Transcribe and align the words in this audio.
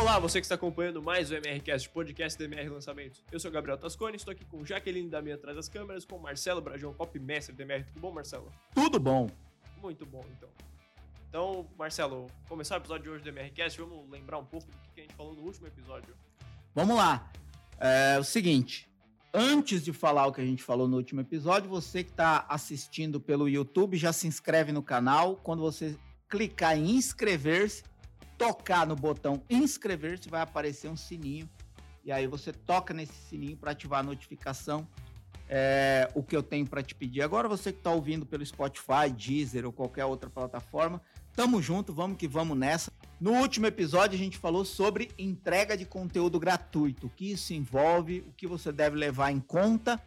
Olá, 0.00 0.16
você 0.20 0.40
que 0.40 0.44
está 0.44 0.54
acompanhando 0.54 1.02
mais 1.02 1.32
o 1.32 1.34
MRCast, 1.34 1.88
podcast 1.88 2.38
do 2.38 2.44
MR 2.44 2.68
Lançamentos. 2.68 3.24
Eu 3.32 3.40
sou 3.40 3.50
o 3.50 3.52
Gabriel 3.52 3.76
Tascone, 3.76 4.16
estou 4.16 4.30
aqui 4.30 4.44
com 4.44 4.64
Jaqueline 4.64 5.10
da 5.10 5.20
minha 5.20 5.34
atrás 5.34 5.56
das 5.56 5.68
câmeras, 5.68 6.04
com 6.04 6.16
Marcelo 6.20 6.60
Brajão, 6.60 6.94
copy 6.94 7.18
mestre 7.18 7.52
do 7.52 7.62
MR. 7.62 7.82
Tudo 7.82 8.00
bom, 8.00 8.12
Marcelo? 8.12 8.48
Tudo 8.72 9.00
bom. 9.00 9.28
Muito 9.82 10.06
bom, 10.06 10.24
então. 10.36 10.48
Então, 11.28 11.66
Marcelo, 11.76 12.28
começar 12.48 12.76
o 12.76 12.78
episódio 12.78 13.02
de 13.02 13.10
hoje 13.10 13.24
do 13.24 13.30
MRCast, 13.30 13.80
vamos 13.80 14.08
lembrar 14.08 14.38
um 14.38 14.44
pouco 14.44 14.68
do 14.68 14.78
que 14.94 15.00
a 15.00 15.02
gente 15.02 15.16
falou 15.16 15.34
no 15.34 15.42
último 15.42 15.66
episódio. 15.66 16.14
Vamos 16.72 16.96
lá. 16.96 17.28
É 17.80 18.16
o 18.20 18.24
seguinte, 18.24 18.88
antes 19.34 19.82
de 19.82 19.92
falar 19.92 20.28
o 20.28 20.32
que 20.32 20.40
a 20.40 20.46
gente 20.46 20.62
falou 20.62 20.86
no 20.86 20.96
último 20.96 21.22
episódio, 21.22 21.68
você 21.68 22.04
que 22.04 22.10
está 22.10 22.46
assistindo 22.48 23.20
pelo 23.20 23.48
YouTube, 23.48 23.96
já 23.96 24.12
se 24.12 24.28
inscreve 24.28 24.70
no 24.70 24.82
canal. 24.82 25.34
Quando 25.34 25.60
você 25.60 25.98
clicar 26.28 26.78
em 26.78 26.88
inscrever-se, 26.88 27.82
tocar 28.38 28.86
no 28.86 28.94
botão 28.94 29.42
inscrever-se, 29.50 30.30
vai 30.30 30.40
aparecer 30.40 30.88
um 30.88 30.96
sininho. 30.96 31.50
E 32.04 32.12
aí 32.12 32.26
você 32.26 32.52
toca 32.52 32.94
nesse 32.94 33.12
sininho 33.28 33.56
para 33.56 33.72
ativar 33.72 34.00
a 34.00 34.02
notificação. 34.02 34.88
É, 35.50 36.08
o 36.14 36.22
que 36.22 36.36
eu 36.36 36.42
tenho 36.42 36.66
para 36.66 36.82
te 36.82 36.94
pedir 36.94 37.22
agora, 37.22 37.48
você 37.48 37.72
que 37.72 37.78
está 37.78 37.90
ouvindo 37.90 38.24
pelo 38.24 38.44
Spotify, 38.44 39.10
Deezer 39.14 39.64
ou 39.66 39.72
qualquer 39.72 40.04
outra 40.04 40.28
plataforma, 40.28 41.00
tamo 41.34 41.60
junto, 41.60 41.92
vamos 41.92 42.18
que 42.18 42.28
vamos 42.28 42.56
nessa. 42.56 42.92
No 43.18 43.32
último 43.32 43.66
episódio 43.66 44.14
a 44.14 44.18
gente 44.18 44.36
falou 44.36 44.64
sobre 44.64 45.10
entrega 45.18 45.76
de 45.76 45.86
conteúdo 45.86 46.38
gratuito, 46.38 47.06
o 47.06 47.10
que 47.10 47.32
isso 47.32 47.54
envolve, 47.54 48.20
o 48.28 48.32
que 48.32 48.46
você 48.46 48.70
deve 48.70 48.96
levar 48.96 49.32
em 49.32 49.40
conta 49.40 50.00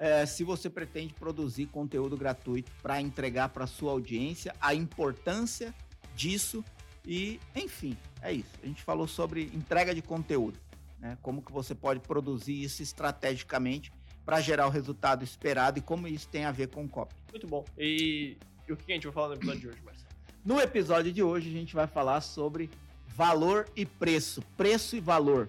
é, 0.00 0.24
se 0.24 0.42
você 0.42 0.70
pretende 0.70 1.12
produzir 1.12 1.66
conteúdo 1.66 2.16
gratuito 2.16 2.72
para 2.82 3.02
entregar 3.02 3.50
para 3.50 3.66
sua 3.66 3.92
audiência, 3.92 4.54
a 4.58 4.74
importância 4.74 5.74
disso 6.16 6.64
e, 7.06 7.40
enfim, 7.54 7.96
é 8.22 8.32
isso. 8.32 8.50
A 8.62 8.66
gente 8.66 8.82
falou 8.82 9.06
sobre 9.06 9.44
entrega 9.54 9.94
de 9.94 10.02
conteúdo, 10.02 10.58
né? 10.98 11.16
Como 11.22 11.42
que 11.42 11.52
você 11.52 11.74
pode 11.74 12.00
produzir 12.00 12.62
isso 12.62 12.82
estrategicamente 12.82 13.92
para 14.24 14.40
gerar 14.40 14.66
o 14.66 14.70
resultado 14.70 15.24
esperado 15.24 15.78
e 15.78 15.82
como 15.82 16.06
isso 16.06 16.28
tem 16.28 16.44
a 16.44 16.52
ver 16.52 16.68
com 16.68 16.88
copy. 16.88 17.14
Muito 17.30 17.46
bom. 17.46 17.64
E, 17.78 18.36
e 18.68 18.72
o 18.72 18.76
que 18.76 18.92
a 18.92 18.94
gente 18.94 19.04
vai 19.04 19.12
falar 19.12 19.28
no 19.28 19.34
episódio 19.34 19.60
de 19.60 19.68
hoje, 19.68 19.82
Marcelo? 19.82 20.10
No 20.44 20.60
episódio 20.60 21.12
de 21.12 21.22
hoje 21.22 21.48
a 21.48 21.52
gente 21.52 21.74
vai 21.74 21.86
falar 21.86 22.20
sobre 22.20 22.70
valor 23.08 23.68
e 23.74 23.84
preço, 23.84 24.42
preço 24.56 24.96
e 24.96 25.00
valor. 25.00 25.48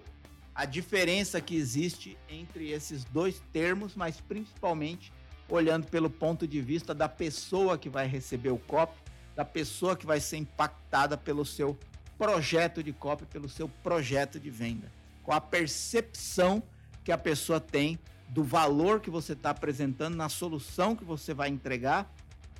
A 0.54 0.64
diferença 0.64 1.40
que 1.40 1.56
existe 1.56 2.18
entre 2.28 2.70
esses 2.70 3.04
dois 3.04 3.42
termos, 3.52 3.94
mas 3.94 4.20
principalmente 4.20 5.12
olhando 5.48 5.86
pelo 5.86 6.10
ponto 6.10 6.46
de 6.46 6.60
vista 6.60 6.94
da 6.94 7.08
pessoa 7.08 7.78
que 7.78 7.88
vai 7.88 8.06
receber 8.06 8.50
o 8.50 8.58
copy, 8.58 8.94
da 9.34 9.44
pessoa 9.44 9.96
que 9.96 10.06
vai 10.06 10.20
ser 10.20 10.36
impactada 10.36 11.16
pelo 11.16 11.44
seu 11.44 11.78
projeto 12.18 12.82
de 12.82 12.92
copy, 12.92 13.24
pelo 13.26 13.48
seu 13.48 13.68
projeto 13.68 14.38
de 14.38 14.50
venda. 14.50 14.90
Com 15.22 15.32
a 15.32 15.40
percepção 15.40 16.62
que 17.04 17.10
a 17.10 17.18
pessoa 17.18 17.60
tem 17.60 17.98
do 18.28 18.44
valor 18.44 19.00
que 19.00 19.10
você 19.10 19.32
está 19.32 19.50
apresentando 19.50 20.16
na 20.16 20.28
solução 20.28 20.96
que 20.96 21.04
você 21.04 21.34
vai 21.34 21.48
entregar 21.48 22.10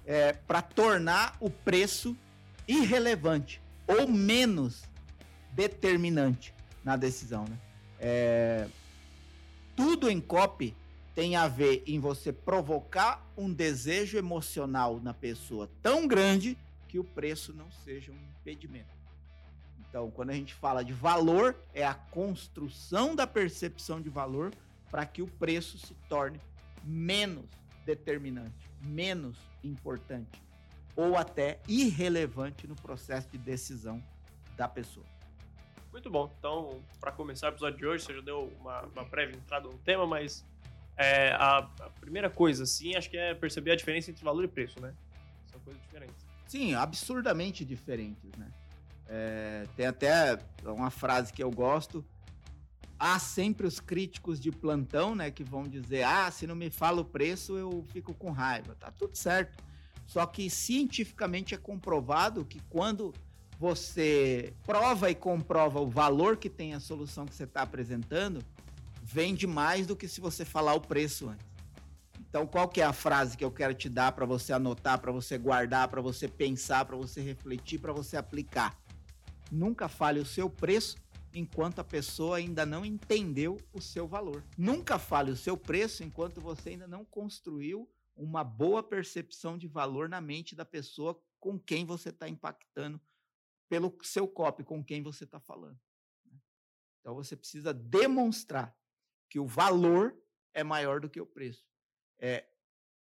é, 0.04 0.32
para 0.32 0.60
tornar 0.60 1.36
o 1.40 1.48
preço 1.48 2.16
irrelevante 2.66 3.60
ou 3.86 4.08
menos 4.08 4.82
determinante 5.52 6.54
na 6.84 6.96
decisão. 6.96 7.44
Né? 7.44 7.58
É, 7.98 8.66
tudo 9.76 10.10
em 10.10 10.20
copy 10.20 10.74
tem 11.14 11.36
a 11.36 11.46
ver 11.46 11.82
em 11.86 11.98
você 11.98 12.32
provocar 12.32 13.26
um 13.36 13.52
desejo 13.52 14.16
emocional 14.16 15.00
na 15.00 15.12
pessoa 15.12 15.70
tão 15.82 16.06
grande 16.06 16.56
que 16.88 16.98
o 16.98 17.04
preço 17.04 17.52
não 17.52 17.70
seja 17.70 18.12
um 18.12 18.18
impedimento. 18.40 19.02
Então, 19.88 20.10
quando 20.10 20.30
a 20.30 20.34
gente 20.34 20.54
fala 20.54 20.82
de 20.82 20.92
valor, 20.92 21.54
é 21.74 21.84
a 21.84 21.94
construção 21.94 23.14
da 23.14 23.26
percepção 23.26 24.00
de 24.00 24.08
valor 24.08 24.52
para 24.90 25.04
que 25.04 25.20
o 25.20 25.26
preço 25.26 25.78
se 25.78 25.94
torne 26.08 26.40
menos 26.82 27.44
determinante, 27.84 28.70
menos 28.80 29.36
importante 29.62 30.42
ou 30.94 31.16
até 31.16 31.60
irrelevante 31.66 32.66
no 32.66 32.74
processo 32.76 33.28
de 33.28 33.38
decisão 33.38 34.02
da 34.56 34.68
pessoa. 34.68 35.06
Muito 35.90 36.10
bom. 36.10 36.32
Então, 36.38 36.82
para 37.00 37.12
começar 37.12 37.48
o 37.48 37.50
episódio 37.50 37.78
de 37.78 37.86
hoje, 37.86 38.04
você 38.04 38.14
já 38.14 38.20
deu 38.22 38.50
uma, 38.60 38.82
uma 38.82 39.04
prévia 39.04 39.36
entrada 39.36 39.68
no 39.68 39.78
tema, 39.78 40.06
mas 40.06 40.44
é, 41.02 41.32
a, 41.32 41.58
a, 41.58 41.90
primeira 42.00 42.30
coisa, 42.30 42.64
assim, 42.64 42.94
acho 42.94 43.10
que 43.10 43.16
é 43.16 43.34
perceber 43.34 43.72
a 43.72 43.76
diferença 43.76 44.10
entre 44.10 44.24
valor 44.24 44.44
e 44.44 44.48
preço, 44.48 44.80
né? 44.80 44.94
São 45.50 45.60
coisas 45.60 45.82
diferentes. 45.82 46.26
Sim, 46.46 46.74
absurdamente 46.74 47.64
diferentes, 47.64 48.30
né? 48.36 48.48
É, 49.08 49.66
tem 49.76 49.86
até 49.86 50.38
uma 50.64 50.90
frase 50.90 51.32
que 51.32 51.42
eu 51.42 51.50
gosto, 51.50 52.04
há 52.98 53.18
sempre 53.18 53.66
os 53.66 53.80
críticos 53.80 54.40
de 54.40 54.50
plantão, 54.50 55.14
né, 55.14 55.30
que 55.30 55.44
vão 55.44 55.64
dizer: 55.64 56.04
"Ah, 56.04 56.30
se 56.30 56.46
não 56.46 56.54
me 56.54 56.70
fala 56.70 57.00
o 57.00 57.04
preço, 57.04 57.56
eu 57.56 57.84
fico 57.92 58.14
com 58.14 58.30
raiva". 58.30 58.74
Tá 58.74 58.90
tudo 58.90 59.16
certo. 59.16 59.62
Só 60.06 60.24
que 60.26 60.48
cientificamente 60.48 61.54
é 61.54 61.58
comprovado 61.58 62.44
que 62.44 62.60
quando 62.68 63.12
você 63.58 64.52
prova 64.64 65.10
e 65.10 65.14
comprova 65.14 65.80
o 65.80 65.88
valor 65.88 66.36
que 66.36 66.50
tem 66.50 66.74
a 66.74 66.80
solução 66.80 67.24
que 67.24 67.34
você 67.34 67.44
está 67.44 67.62
apresentando, 67.62 68.44
vende 69.02 69.46
mais 69.46 69.86
do 69.86 69.96
que 69.96 70.06
se 70.06 70.20
você 70.20 70.44
falar 70.44 70.74
o 70.74 70.80
preço 70.80 71.28
antes. 71.28 71.46
Então, 72.20 72.46
qual 72.46 72.68
que 72.68 72.80
é 72.80 72.84
a 72.84 72.92
frase 72.92 73.36
que 73.36 73.44
eu 73.44 73.50
quero 73.50 73.74
te 73.74 73.88
dar 73.88 74.12
para 74.12 74.24
você 74.24 74.52
anotar, 74.52 74.98
para 75.00 75.12
você 75.12 75.36
guardar, 75.36 75.88
para 75.88 76.00
você 76.00 76.28
pensar, 76.28 76.84
para 76.84 76.96
você 76.96 77.20
refletir, 77.20 77.78
para 77.78 77.92
você 77.92 78.16
aplicar? 78.16 78.80
Nunca 79.50 79.88
fale 79.88 80.18
o 80.18 80.24
seu 80.24 80.48
preço 80.48 80.96
enquanto 81.34 81.80
a 81.80 81.84
pessoa 81.84 82.38
ainda 82.38 82.64
não 82.64 82.86
entendeu 82.86 83.58
o 83.72 83.80
seu 83.80 84.06
valor. 84.06 84.42
Nunca 84.56 84.98
fale 84.98 85.30
o 85.30 85.36
seu 85.36 85.58
preço 85.58 86.02
enquanto 86.02 86.40
você 86.40 86.70
ainda 86.70 86.86
não 86.86 87.04
construiu 87.04 87.90
uma 88.16 88.44
boa 88.44 88.82
percepção 88.82 89.58
de 89.58 89.66
valor 89.66 90.08
na 90.08 90.20
mente 90.20 90.54
da 90.54 90.64
pessoa 90.64 91.20
com 91.40 91.58
quem 91.58 91.84
você 91.84 92.10
está 92.10 92.28
impactando, 92.28 93.00
pelo 93.68 93.94
seu 94.02 94.28
copy, 94.28 94.62
com 94.62 94.82
quem 94.82 95.02
você 95.02 95.24
está 95.24 95.40
falando. 95.40 95.78
Né. 96.24 96.38
Então 97.00 97.14
você 97.14 97.36
precisa 97.36 97.74
demonstrar 97.74 98.74
que 99.32 99.40
o 99.40 99.46
valor 99.46 100.14
é 100.52 100.62
maior 100.62 101.00
do 101.00 101.08
que 101.08 101.18
o 101.18 101.24
preço. 101.24 101.66
É, 102.18 102.44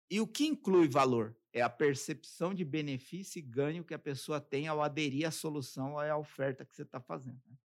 e 0.09 0.21
o 0.21 0.29
que 0.29 0.47
inclui 0.47 0.87
valor? 0.87 1.37
É 1.53 1.61
a 1.61 1.69
percepção 1.69 2.55
de 2.55 2.65
benefício 2.65 3.41
e 3.41 3.43
ganho 3.43 3.83
que 3.85 3.95
a 3.95 3.99
pessoa 3.99 4.41
tem 4.41 4.69
ao 4.69 4.81
aderir 4.81 5.27
à 5.27 5.33
solução 5.33 5.95
ou 5.95 5.99
à 5.99 6.17
oferta 6.17 6.65
que 6.65 6.73
você 6.73 6.83
está 6.83 7.01
fazendo. 7.01 7.43
Né? 7.49 7.57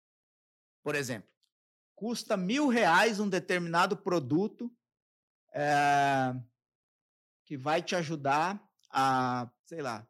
Por 0.81 0.95
exemplo, 0.95 1.29
custa 1.93 2.35
mil 2.35 2.67
reais 2.67 3.19
um 3.19 3.29
determinado 3.29 3.95
produto 3.95 4.75
é, 5.53 6.33
que 7.45 7.55
vai 7.55 7.83
te 7.83 7.95
ajudar 7.95 8.67
a, 8.89 9.47
sei 9.63 9.83
lá, 9.83 10.07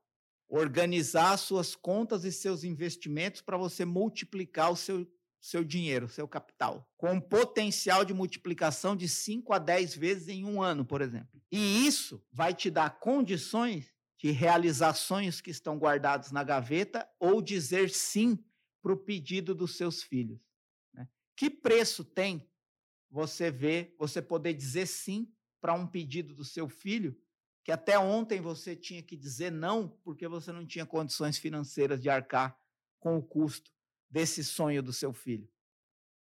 organizar 0.47 1.35
suas 1.35 1.75
contas 1.75 2.23
e 2.23 2.31
seus 2.31 2.63
investimentos 2.63 3.41
para 3.41 3.57
você 3.57 3.83
multiplicar 3.83 4.71
o 4.71 4.77
seu, 4.77 5.05
seu 5.39 5.63
dinheiro, 5.63 6.07
seu 6.09 6.27
capital, 6.27 6.87
com 6.97 7.19
potencial 7.19 8.03
de 8.03 8.13
multiplicação 8.13 8.95
de 8.95 9.07
5 9.07 9.53
a 9.53 9.59
10 9.59 9.95
vezes 9.95 10.27
em 10.27 10.43
um 10.43 10.61
ano, 10.61 10.85
por 10.85 11.01
exemplo. 11.01 11.41
E 11.51 11.87
isso 11.87 12.23
vai 12.31 12.53
te 12.53 12.69
dar 12.69 12.99
condições 12.99 13.93
de 14.17 14.31
realizar 14.31 14.93
sonhos 14.93 15.39
que 15.39 15.49
estão 15.49 15.77
guardados 15.77 16.31
na 16.31 16.43
gaveta 16.43 17.09
ou 17.19 17.41
dizer 17.41 17.89
sim 17.89 18.37
para 18.81 18.91
o 18.91 18.97
pedido 18.97 19.55
dos 19.55 19.77
seus 19.77 20.03
filhos. 20.03 20.39
Que 21.35 21.49
preço 21.49 22.03
tem 22.03 22.45
você 23.09 23.49
ver, 23.49 23.95
você 23.97 24.21
poder 24.21 24.53
dizer 24.53 24.85
sim 24.87 25.31
para 25.61 25.73
um 25.73 25.87
pedido 25.87 26.33
do 26.33 26.43
seu 26.43 26.67
filho, 26.67 27.17
que 27.63 27.71
até 27.71 27.97
ontem 27.97 28.41
você 28.41 28.75
tinha 28.75 29.01
que 29.01 29.15
dizer 29.15 29.51
não, 29.51 29.87
porque 30.03 30.27
você 30.27 30.51
não 30.51 30.65
tinha 30.65 30.85
condições 30.85 31.37
financeiras 31.37 32.01
de 32.01 32.09
arcar 32.09 32.59
com 32.99 33.17
o 33.17 33.23
custo 33.23 33.71
desse 34.09 34.43
sonho 34.43 34.81
do 34.81 34.91
seu 34.91 35.13
filho. 35.13 35.47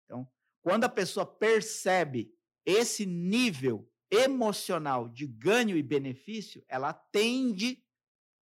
Então, 0.05 0.29
quando 0.62 0.85
a 0.85 0.88
pessoa 0.88 1.25
percebe 1.25 2.35
esse 2.65 3.06
nível 3.06 3.91
emocional 4.11 5.09
de 5.09 5.27
ganho 5.27 5.77
e 5.77 5.82
benefício, 5.82 6.65
ela 6.69 6.93
tende 6.93 7.82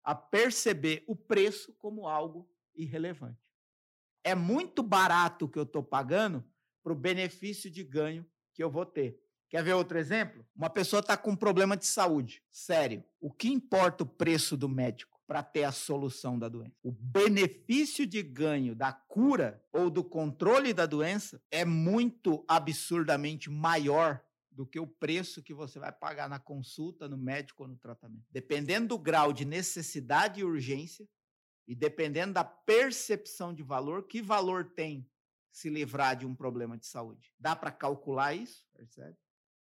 a 0.02 0.14
perceber 0.14 1.04
o 1.06 1.14
preço 1.14 1.72
como 1.74 2.06
algo 2.06 2.50
irrelevante. 2.74 3.38
É 4.24 4.34
muito 4.34 4.82
barato 4.82 5.44
o 5.44 5.48
que 5.48 5.58
eu 5.58 5.64
estou 5.64 5.82
pagando 5.82 6.44
para 6.82 6.92
o 6.92 6.96
benefício 6.96 7.70
de 7.70 7.84
ganho 7.84 8.26
que 8.54 8.62
eu 8.62 8.70
vou 8.70 8.86
ter. 8.86 9.22
Quer 9.48 9.62
ver 9.62 9.74
outro 9.74 9.98
exemplo? 9.98 10.46
Uma 10.54 10.68
pessoa 10.68 11.00
está 11.00 11.16
com 11.16 11.30
um 11.30 11.36
problema 11.36 11.76
de 11.76 11.86
saúde, 11.86 12.42
sério. 12.50 13.04
O 13.20 13.30
que 13.30 13.48
importa 13.48 14.04
o 14.04 14.06
preço 14.06 14.56
do 14.56 14.68
médico 14.68 15.17
para 15.28 15.42
ter 15.42 15.64
a 15.64 15.70
solução 15.70 16.38
da 16.38 16.48
doença? 16.48 16.74
O 16.82 16.90
benefício 16.90 18.06
de 18.06 18.22
ganho 18.22 18.74
da 18.74 18.90
cura 18.90 19.62
ou 19.70 19.90
do 19.90 20.02
controle 20.02 20.72
da 20.72 20.86
doença 20.86 21.40
é 21.50 21.66
muito 21.66 22.42
absurdamente 22.48 23.50
maior 23.50 24.24
do 24.50 24.66
que 24.66 24.80
o 24.80 24.86
preço 24.86 25.42
que 25.42 25.52
você 25.52 25.78
vai 25.78 25.92
pagar 25.92 26.30
na 26.30 26.38
consulta, 26.38 27.06
no 27.06 27.18
médico 27.18 27.64
ou 27.64 27.68
no 27.68 27.76
tratamento. 27.76 28.24
Dependendo 28.30 28.88
do 28.88 28.98
grau 28.98 29.30
de 29.30 29.44
necessidade 29.44 30.40
e 30.40 30.44
urgência, 30.44 31.06
e 31.66 31.74
dependendo 31.74 32.32
da 32.32 32.42
percepção 32.42 33.52
de 33.52 33.62
valor, 33.62 34.08
que 34.08 34.22
valor 34.22 34.64
tem 34.64 35.06
se 35.52 35.68
livrar 35.68 36.16
de 36.16 36.24
um 36.24 36.34
problema 36.34 36.78
de 36.78 36.86
saúde. 36.86 37.34
Dá 37.38 37.54
para 37.54 37.70
calcular 37.70 38.34
isso? 38.34 38.66
Percebe? 38.72 39.16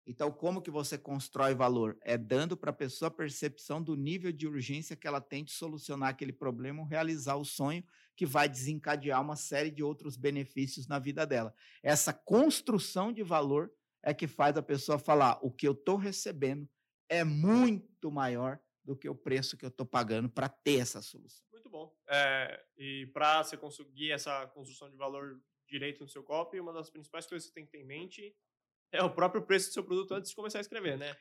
Então, 0.05 0.31
como 0.31 0.61
que 0.61 0.69
você 0.69 0.97
constrói 0.97 1.55
valor? 1.55 1.97
É 2.01 2.17
dando 2.17 2.57
para 2.57 2.71
a 2.71 2.73
pessoa 2.73 3.07
a 3.07 3.11
percepção 3.11 3.81
do 3.81 3.95
nível 3.95 4.31
de 4.31 4.45
urgência 4.45 4.95
que 4.95 5.07
ela 5.07 5.21
tem 5.21 5.43
de 5.43 5.51
solucionar 5.51 6.09
aquele 6.09 6.33
problema 6.33 6.81
ou 6.81 6.87
realizar 6.87 7.35
o 7.35 7.45
sonho 7.45 7.83
que 8.15 8.25
vai 8.25 8.49
desencadear 8.49 9.21
uma 9.21 9.35
série 9.35 9.71
de 9.71 9.81
outros 9.81 10.17
benefícios 10.17 10.87
na 10.87 10.99
vida 10.99 11.25
dela. 11.25 11.53
Essa 11.81 12.13
construção 12.13 13.13
de 13.13 13.23
valor 13.23 13.71
é 14.03 14.13
que 14.13 14.27
faz 14.27 14.57
a 14.57 14.61
pessoa 14.61 14.99
falar: 14.99 15.39
o 15.41 15.49
que 15.49 15.67
eu 15.67 15.71
estou 15.71 15.95
recebendo 15.95 16.69
é 17.07 17.23
muito 17.23 18.11
maior 18.11 18.59
do 18.83 18.97
que 18.97 19.07
o 19.07 19.15
preço 19.15 19.55
que 19.55 19.63
eu 19.63 19.69
estou 19.69 19.85
pagando 19.85 20.29
para 20.29 20.49
ter 20.49 20.79
essa 20.79 21.01
solução. 21.01 21.45
Muito 21.53 21.69
bom. 21.69 21.95
É, 22.07 22.61
e 22.77 23.07
para 23.13 23.43
você 23.43 23.55
conseguir 23.55 24.11
essa 24.11 24.45
construção 24.47 24.89
de 24.89 24.97
valor 24.97 25.39
direito 25.65 26.01
no 26.01 26.09
seu 26.09 26.21
copy, 26.21 26.59
uma 26.59 26.73
das 26.73 26.89
principais 26.89 27.25
coisas 27.25 27.47
que 27.47 27.53
você 27.53 27.55
tem 27.55 27.65
que 27.65 27.71
ter 27.71 27.79
em 27.79 27.85
mente 27.85 28.35
é 28.93 29.03
o 29.03 29.09
próprio 29.09 29.41
preço 29.41 29.69
do 29.69 29.73
seu 29.73 29.83
produto 29.83 30.13
antes 30.13 30.29
de 30.29 30.35
começar 30.35 30.59
a 30.59 30.61
escrever, 30.61 30.97
né? 30.97 31.17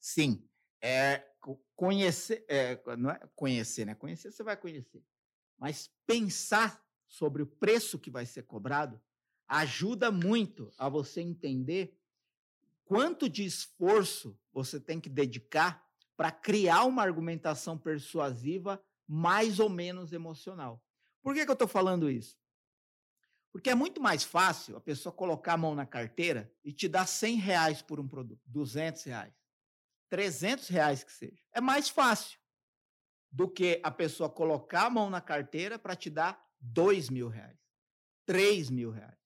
Sim. 0.00 0.48
É, 0.80 1.26
conhecer, 1.74 2.44
é, 2.48 2.80
não 2.96 3.10
é 3.10 3.20
conhecer, 3.34 3.84
né? 3.84 3.94
Conhecer 3.94 4.30
você 4.30 4.42
vai 4.42 4.56
conhecer. 4.56 5.02
Mas 5.58 5.90
pensar 6.06 6.82
sobre 7.08 7.42
o 7.42 7.46
preço 7.46 7.98
que 7.98 8.10
vai 8.10 8.24
ser 8.24 8.44
cobrado 8.44 9.00
ajuda 9.48 10.10
muito 10.10 10.72
a 10.78 10.88
você 10.88 11.20
entender 11.20 11.98
quanto 12.84 13.28
de 13.28 13.44
esforço 13.44 14.38
você 14.52 14.80
tem 14.80 15.00
que 15.00 15.08
dedicar 15.08 15.84
para 16.16 16.30
criar 16.30 16.84
uma 16.84 17.02
argumentação 17.02 17.76
persuasiva 17.76 18.82
mais 19.06 19.60
ou 19.60 19.68
menos 19.68 20.12
emocional. 20.12 20.82
Por 21.22 21.34
que, 21.34 21.44
que 21.44 21.50
eu 21.50 21.54
estou 21.54 21.68
falando 21.68 22.10
isso? 22.10 22.38
Porque 23.56 23.70
é 23.70 23.74
muito 23.74 24.02
mais 24.02 24.22
fácil 24.22 24.76
a 24.76 24.80
pessoa 24.82 25.10
colocar 25.10 25.54
a 25.54 25.56
mão 25.56 25.74
na 25.74 25.86
carteira 25.86 26.52
e 26.62 26.74
te 26.74 26.86
dar 26.86 27.06
100 27.06 27.36
reais 27.36 27.80
por 27.80 27.98
um 27.98 28.06
produto, 28.06 28.42
200 28.44 29.04
reais, 29.04 29.32
300 30.10 30.68
reais 30.68 31.02
que 31.02 31.10
seja. 31.10 31.42
É 31.54 31.58
mais 31.58 31.88
fácil 31.88 32.38
do 33.32 33.48
que 33.48 33.80
a 33.82 33.90
pessoa 33.90 34.28
colocar 34.28 34.84
a 34.84 34.90
mão 34.90 35.08
na 35.08 35.22
carteira 35.22 35.78
para 35.78 35.96
te 35.96 36.10
dar 36.10 36.38
2 36.60 37.08
mil 37.08 37.28
reais, 37.28 37.58
3 38.26 38.68
mil 38.68 38.90
reais, 38.90 39.16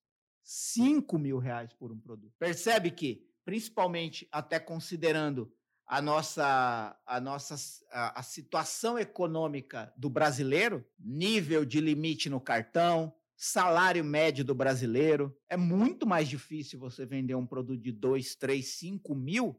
5 0.45 1.19
mil 1.19 1.39
reais 1.39 1.73
por 1.73 1.91
um 1.91 1.99
produto. 1.99 2.33
Percebe 2.39 2.93
que, 2.93 3.29
principalmente 3.45 4.29
até 4.31 4.61
considerando 4.61 5.53
a 5.85 6.01
nossa, 6.01 6.97
a 7.05 7.21
nossa 7.21 7.57
a, 7.91 8.21
a 8.21 8.23
situação 8.23 8.97
econômica 8.97 9.93
do 9.97 10.09
brasileiro, 10.09 10.89
nível 11.01 11.65
de 11.65 11.81
limite 11.81 12.31
no 12.31 12.41
cartão, 12.41 13.13
salário 13.43 14.05
médio 14.05 14.45
do 14.45 14.55
brasileiro. 14.55 15.35
É 15.49 15.57
muito 15.57 16.07
mais 16.07 16.29
difícil 16.29 16.79
você 16.79 17.07
vender 17.07 17.35
um 17.35 17.47
produto 17.47 17.81
de 17.81 17.91
2, 17.91 18.35
3, 18.35 18.67
5 18.67 19.15
mil 19.15 19.59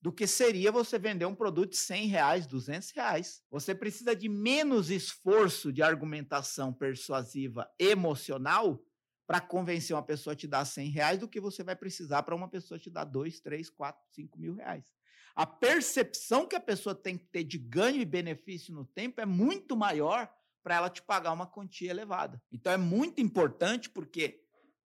do 0.00 0.12
que 0.12 0.28
seria 0.28 0.70
você 0.70 0.96
vender 0.96 1.24
um 1.24 1.34
produto 1.34 1.70
de 1.70 1.76
100 1.76 2.06
reais, 2.06 2.46
200 2.46 2.90
reais. 2.92 3.42
Você 3.50 3.74
precisa 3.74 4.14
de 4.14 4.28
menos 4.28 4.90
esforço 4.90 5.72
de 5.72 5.82
argumentação 5.82 6.72
persuasiva 6.72 7.68
emocional 7.80 8.80
para 9.26 9.40
convencer 9.40 9.96
uma 9.96 10.02
pessoa 10.02 10.34
a 10.34 10.36
te 10.36 10.46
dar 10.46 10.64
100 10.64 10.90
reais 10.90 11.18
do 11.18 11.28
que 11.28 11.40
você 11.40 11.64
vai 11.64 11.74
precisar 11.74 12.22
para 12.22 12.36
uma 12.36 12.48
pessoa 12.48 12.78
te 12.78 12.90
dar 12.90 13.04
2, 13.04 13.40
3, 13.40 13.70
4, 13.70 14.04
5 14.12 14.38
mil 14.38 14.54
reais. 14.54 14.94
A 15.34 15.44
percepção 15.44 16.46
que 16.46 16.54
a 16.54 16.60
pessoa 16.60 16.94
tem 16.94 17.18
que 17.18 17.26
ter 17.26 17.42
de 17.42 17.58
ganho 17.58 18.00
e 18.00 18.04
benefício 18.04 18.72
no 18.72 18.84
tempo 18.84 19.20
é 19.20 19.26
muito 19.26 19.76
maior 19.76 20.32
para 20.64 20.76
ela 20.76 20.90
te 20.90 21.02
pagar 21.02 21.32
uma 21.32 21.46
quantia 21.46 21.90
elevada. 21.90 22.42
Então 22.50 22.72
é 22.72 22.78
muito 22.78 23.20
importante 23.20 23.90
porque 23.90 24.42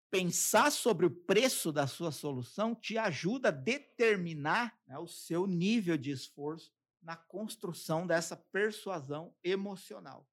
pensar 0.09 0.71
sobre 0.71 1.05
o 1.05 1.11
preço 1.11 1.73
da 1.73 1.85
sua 1.85 2.11
solução 2.11 2.73
te 2.73 2.97
ajuda 2.97 3.49
a 3.49 3.51
determinar 3.51 4.79
né, 4.87 4.97
o 4.97 5.07
seu 5.07 5.45
nível 5.45 5.97
de 5.97 6.09
esforço 6.09 6.71
na 7.01 7.17
construção 7.17 8.07
dessa 8.07 8.37
persuasão 8.37 9.35
emocional, 9.43 10.25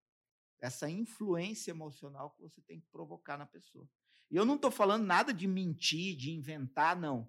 essa 0.61 0.89
influência 0.89 1.73
emocional 1.73 2.31
que 2.31 2.41
você 2.41 2.63
tem 2.63 2.81
que 2.81 2.87
provocar 2.87 3.37
na 3.37 3.45
pessoa. 3.45 3.89
E 4.31 4.37
eu 4.37 4.45
não 4.45 4.55
estou 4.55 4.71
falando 4.71 5.05
nada 5.05 5.35
de 5.35 5.49
mentir, 5.49 6.17
de 6.17 6.31
inventar, 6.31 6.97
não. 6.97 7.29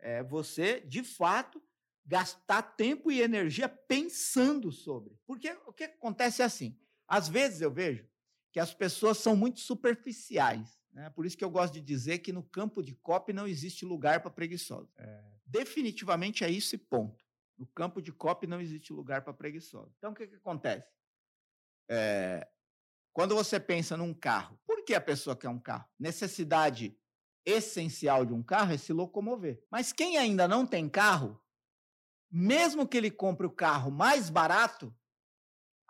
É 0.00 0.22
você, 0.22 0.80
de 0.80 1.04
fato, 1.04 1.62
gastar 2.04 2.62
tempo 2.62 3.10
e 3.10 3.20
energia 3.20 3.68
pensando 3.68 4.72
sobre. 4.72 5.16
Porque 5.26 5.50
o 5.66 5.72
que 5.72 5.84
acontece 5.84 6.42
é 6.42 6.44
assim: 6.44 6.76
às 7.10 7.28
vezes 7.28 7.60
eu 7.60 7.72
vejo 7.72 8.08
que 8.52 8.60
as 8.60 8.72
pessoas 8.72 9.18
são 9.18 9.34
muito 9.34 9.58
superficiais. 9.58 10.80
Né? 10.92 11.10
Por 11.10 11.26
isso 11.26 11.36
que 11.36 11.44
eu 11.44 11.50
gosto 11.50 11.74
de 11.74 11.80
dizer 11.80 12.18
que 12.18 12.32
no 12.32 12.42
campo 12.44 12.82
de 12.82 12.94
copy 12.94 13.32
não 13.32 13.48
existe 13.48 13.84
lugar 13.84 14.20
para 14.20 14.30
preguiçosos. 14.30 14.96
É. 14.96 15.20
Definitivamente 15.44 16.44
é 16.44 16.50
isso 16.50 16.76
e 16.76 16.78
ponto. 16.78 17.24
No 17.58 17.66
campo 17.66 18.00
de 18.00 18.12
copy 18.12 18.46
não 18.46 18.60
existe 18.60 18.92
lugar 18.92 19.22
para 19.22 19.34
preguiçosos. 19.34 19.92
Então 19.98 20.12
o 20.12 20.14
que, 20.14 20.28
que 20.28 20.36
acontece? 20.36 20.86
É, 21.90 22.48
quando 23.12 23.34
você 23.34 23.58
pensa 23.58 23.96
num 23.96 24.14
carro, 24.14 24.58
por 24.64 24.84
que 24.84 24.94
a 24.94 25.00
pessoa 25.00 25.36
quer 25.36 25.48
um 25.48 25.58
carro? 25.58 25.88
Necessidade 25.98 26.96
essencial 27.44 28.24
de 28.24 28.32
um 28.32 28.42
carro 28.42 28.72
é 28.72 28.78
se 28.78 28.92
locomover. 28.92 29.64
Mas 29.68 29.92
quem 29.92 30.16
ainda 30.16 30.46
não 30.46 30.64
tem 30.64 30.88
carro, 30.88 31.42
mesmo 32.30 32.86
que 32.86 32.96
ele 32.96 33.10
compre 33.10 33.46
o 33.46 33.50
carro 33.50 33.90
mais 33.90 34.30
barato, 34.30 34.94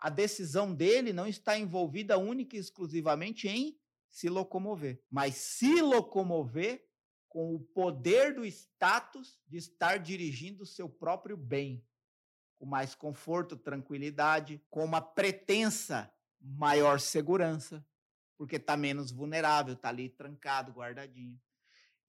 a 0.01 0.09
decisão 0.09 0.73
dele 0.73 1.13
não 1.13 1.27
está 1.27 1.57
envolvida 1.57 2.17
única 2.17 2.55
e 2.57 2.59
exclusivamente 2.59 3.47
em 3.47 3.79
se 4.09 4.27
locomover, 4.27 4.99
mas 5.09 5.35
se 5.35 5.79
locomover 5.79 6.83
com 7.29 7.55
o 7.55 7.59
poder 7.59 8.33
do 8.33 8.43
status 8.43 9.39
de 9.47 9.57
estar 9.57 9.99
dirigindo 9.99 10.63
o 10.63 10.65
seu 10.65 10.89
próprio 10.89 11.37
bem, 11.37 11.85
com 12.57 12.65
mais 12.65 12.95
conforto, 12.95 13.55
tranquilidade, 13.55 14.61
com 14.69 14.83
uma 14.83 15.01
pretensa 15.01 16.11
maior 16.41 16.99
segurança, 16.99 17.85
porque 18.37 18.55
está 18.55 18.75
menos 18.75 19.11
vulnerável, 19.11 19.75
está 19.75 19.89
ali 19.89 20.09
trancado, 20.09 20.73
guardadinho. 20.73 21.39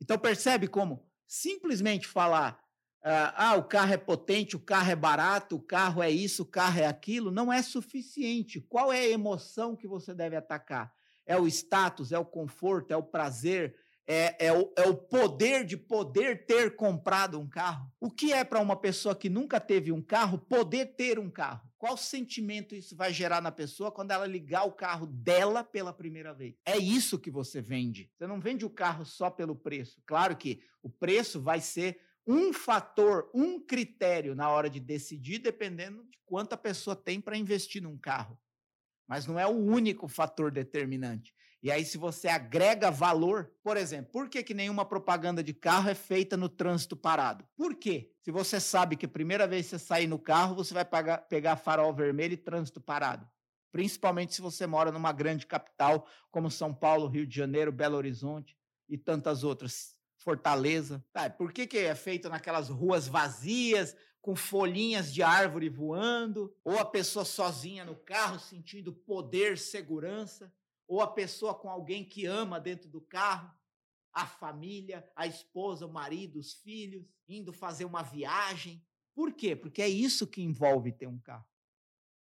Então 0.00 0.18
percebe 0.18 0.66
como 0.66 1.08
simplesmente 1.26 2.08
falar 2.08 2.60
ah, 3.04 3.50
ah, 3.50 3.56
o 3.56 3.64
carro 3.64 3.92
é 3.92 3.96
potente, 3.96 4.54
o 4.54 4.60
carro 4.60 4.90
é 4.90 4.96
barato, 4.96 5.56
o 5.56 5.60
carro 5.60 6.02
é 6.02 6.10
isso, 6.10 6.44
o 6.44 6.46
carro 6.46 6.78
é 6.78 6.86
aquilo, 6.86 7.32
não 7.32 7.52
é 7.52 7.60
suficiente. 7.60 8.60
Qual 8.60 8.92
é 8.92 9.00
a 9.00 9.08
emoção 9.08 9.74
que 9.74 9.88
você 9.88 10.14
deve 10.14 10.36
atacar? 10.36 10.92
É 11.26 11.36
o 11.36 11.46
status, 11.48 12.12
é 12.12 12.18
o 12.18 12.24
conforto, 12.24 12.92
é 12.92 12.96
o 12.96 13.02
prazer, 13.02 13.76
é, 14.06 14.46
é, 14.46 14.52
o, 14.52 14.72
é 14.76 14.86
o 14.86 14.94
poder 14.94 15.64
de 15.64 15.76
poder 15.76 16.46
ter 16.46 16.76
comprado 16.76 17.38
um 17.38 17.48
carro? 17.48 17.90
O 18.00 18.10
que 18.10 18.32
é 18.32 18.44
para 18.44 18.60
uma 18.60 18.76
pessoa 18.76 19.14
que 19.14 19.28
nunca 19.28 19.60
teve 19.60 19.92
um 19.92 20.02
carro 20.02 20.38
poder 20.38 20.94
ter 20.94 21.18
um 21.18 21.30
carro? 21.30 21.68
Qual 21.78 21.96
sentimento 21.96 22.74
isso 22.74 22.94
vai 22.94 23.12
gerar 23.12 23.40
na 23.40 23.50
pessoa 23.50 23.90
quando 23.90 24.12
ela 24.12 24.26
ligar 24.26 24.64
o 24.64 24.72
carro 24.72 25.06
dela 25.06 25.64
pela 25.64 25.92
primeira 25.92 26.32
vez? 26.32 26.54
É 26.64 26.76
isso 26.78 27.18
que 27.18 27.30
você 27.30 27.60
vende. 27.60 28.08
Você 28.14 28.26
não 28.26 28.40
vende 28.40 28.64
o 28.64 28.70
carro 28.70 29.04
só 29.04 29.28
pelo 29.28 29.56
preço. 29.56 30.00
Claro 30.06 30.36
que 30.36 30.62
o 30.80 30.88
preço 30.88 31.40
vai 31.40 31.60
ser 31.60 31.98
um 32.26 32.52
fator, 32.52 33.30
um 33.34 33.60
critério 33.60 34.34
na 34.34 34.48
hora 34.48 34.70
de 34.70 34.78
decidir, 34.78 35.38
dependendo 35.38 36.04
de 36.04 36.18
quanto 36.24 36.52
a 36.52 36.56
pessoa 36.56 36.94
tem 36.94 37.20
para 37.20 37.36
investir 37.36 37.82
num 37.82 37.98
carro. 37.98 38.38
Mas 39.06 39.26
não 39.26 39.38
é 39.38 39.46
o 39.46 39.50
único 39.50 40.08
fator 40.08 40.50
determinante. 40.50 41.34
E 41.62 41.70
aí, 41.70 41.84
se 41.84 41.96
você 41.96 42.26
agrega 42.26 42.90
valor, 42.90 43.52
por 43.62 43.76
exemplo, 43.76 44.10
por 44.10 44.28
que, 44.28 44.42
que 44.42 44.52
nenhuma 44.52 44.84
propaganda 44.84 45.44
de 45.44 45.54
carro 45.54 45.88
é 45.88 45.94
feita 45.94 46.36
no 46.36 46.48
trânsito 46.48 46.96
parado? 46.96 47.46
Por 47.56 47.76
quê? 47.76 48.12
Se 48.20 48.32
você 48.32 48.58
sabe 48.58 48.96
que 48.96 49.06
a 49.06 49.08
primeira 49.08 49.46
vez 49.46 49.66
que 49.66 49.70
você 49.70 49.78
sair 49.78 50.08
no 50.08 50.18
carro, 50.18 50.56
você 50.56 50.74
vai 50.74 50.84
pagar, 50.84 51.18
pegar 51.28 51.56
farol 51.56 51.94
vermelho 51.94 52.34
e 52.34 52.36
trânsito 52.36 52.80
parado. 52.80 53.28
Principalmente 53.70 54.34
se 54.34 54.42
você 54.42 54.66
mora 54.66 54.90
numa 54.90 55.12
grande 55.12 55.46
capital 55.46 56.06
como 56.32 56.50
São 56.50 56.74
Paulo, 56.74 57.06
Rio 57.06 57.26
de 57.26 57.36
Janeiro, 57.36 57.70
Belo 57.70 57.96
Horizonte 57.96 58.56
e 58.88 58.98
tantas 58.98 59.44
outras. 59.44 59.96
Fortaleza. 60.22 61.04
Tá, 61.12 61.28
por 61.28 61.52
que, 61.52 61.66
que 61.66 61.78
é 61.78 61.94
feito 61.94 62.28
naquelas 62.28 62.68
ruas 62.68 63.08
vazias, 63.08 63.96
com 64.20 64.36
folhinhas 64.36 65.12
de 65.12 65.22
árvore 65.22 65.68
voando? 65.68 66.54
Ou 66.64 66.78
a 66.78 66.84
pessoa 66.84 67.24
sozinha 67.24 67.84
no 67.84 67.96
carro, 67.96 68.38
sentindo 68.38 68.92
poder, 68.92 69.58
segurança? 69.58 70.54
Ou 70.86 71.00
a 71.00 71.08
pessoa 71.08 71.54
com 71.54 71.68
alguém 71.68 72.04
que 72.04 72.24
ama 72.24 72.60
dentro 72.60 72.88
do 72.88 73.00
carro? 73.00 73.52
A 74.12 74.26
família, 74.26 75.10
a 75.16 75.26
esposa, 75.26 75.86
o 75.86 75.92
marido, 75.92 76.38
os 76.38 76.52
filhos, 76.52 77.04
indo 77.28 77.52
fazer 77.52 77.84
uma 77.84 78.02
viagem. 78.02 78.84
Por 79.14 79.32
quê? 79.32 79.56
Porque 79.56 79.82
é 79.82 79.88
isso 79.88 80.26
que 80.26 80.42
envolve 80.42 80.92
ter 80.92 81.06
um 81.06 81.18
carro: 81.18 81.48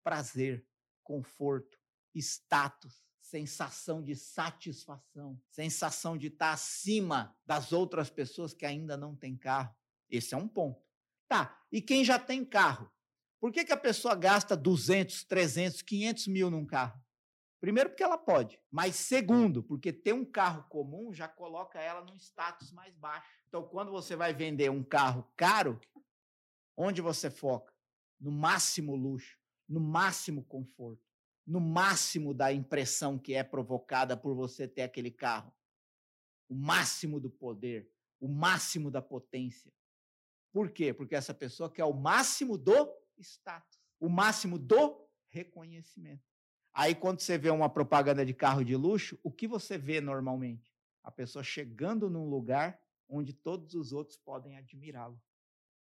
prazer, 0.03 0.65
conforto, 1.03 1.77
status 2.15 3.08
sensação 3.19 4.01
de 4.01 4.15
satisfação, 4.15 5.39
sensação 5.49 6.17
de 6.17 6.27
estar 6.27 6.51
acima 6.51 7.35
das 7.45 7.71
outras 7.71 8.09
pessoas 8.09 8.53
que 8.53 8.65
ainda 8.65 8.95
não 8.97 9.15
têm 9.15 9.35
carro. 9.35 9.75
Esse 10.09 10.33
é 10.33 10.37
um 10.37 10.47
ponto. 10.47 10.81
Tá, 11.27 11.61
e 11.71 11.81
quem 11.81 12.03
já 12.03 12.17
tem 12.17 12.43
carro? 12.43 12.91
Por 13.39 13.51
que, 13.51 13.63
que 13.63 13.71
a 13.71 13.77
pessoa 13.77 14.15
gasta 14.15 14.57
200, 14.57 15.23
300, 15.23 15.81
500 15.81 16.27
mil 16.27 16.49
num 16.49 16.65
carro? 16.65 16.99
Primeiro, 17.61 17.89
porque 17.89 18.03
ela 18.03 18.17
pode. 18.17 18.59
Mas 18.71 18.95
segundo, 18.95 19.61
porque 19.61 19.91
ter 19.91 20.13
um 20.13 20.25
carro 20.25 20.63
comum 20.69 21.13
já 21.13 21.27
coloca 21.27 21.79
ela 21.79 22.03
num 22.03 22.15
status 22.15 22.71
mais 22.71 22.95
baixo. 22.95 23.27
Então, 23.47 23.63
quando 23.63 23.91
você 23.91 24.15
vai 24.15 24.33
vender 24.33 24.71
um 24.71 24.83
carro 24.83 25.29
caro, 25.35 25.79
onde 26.75 27.01
você 27.01 27.29
foca? 27.29 27.73
No 28.19 28.31
máximo 28.31 28.95
luxo, 28.95 29.37
no 29.67 29.79
máximo 29.79 30.43
conforto, 30.43 31.08
no 31.49 31.59
máximo 31.59 32.31
da 32.31 32.53
impressão 32.53 33.17
que 33.17 33.33
é 33.33 33.43
provocada 33.43 34.15
por 34.15 34.35
você 34.35 34.67
ter 34.67 34.83
aquele 34.83 35.09
carro. 35.09 35.51
O 36.47 36.53
máximo 36.53 37.19
do 37.19 37.27
poder, 37.27 37.91
o 38.19 38.27
máximo 38.27 38.91
da 38.91 39.01
potência. 39.01 39.73
Por 40.51 40.69
quê? 40.69 40.93
Porque 40.93 41.15
essa 41.15 41.33
pessoa 41.33 41.67
quer 41.67 41.85
o 41.85 41.93
máximo 41.93 42.55
do 42.55 42.95
status, 43.17 43.79
o 43.99 44.07
máximo 44.07 44.59
do 44.59 45.03
reconhecimento. 45.27 46.23
Aí, 46.71 46.93
quando 46.93 47.19
você 47.19 47.35
vê 47.35 47.49
uma 47.49 47.67
propaganda 47.67 48.23
de 48.23 48.33
carro 48.33 48.63
de 48.63 48.75
luxo, 48.75 49.19
o 49.23 49.31
que 49.31 49.47
você 49.47 49.75
vê 49.75 49.99
normalmente? 49.99 50.71
A 51.03 51.09
pessoa 51.09 51.43
chegando 51.43 52.11
num 52.11 52.29
lugar 52.29 52.79
onde 53.07 53.33
todos 53.33 53.73
os 53.73 53.91
outros 53.91 54.17
podem 54.17 54.55
admirá-lo. 54.55 55.19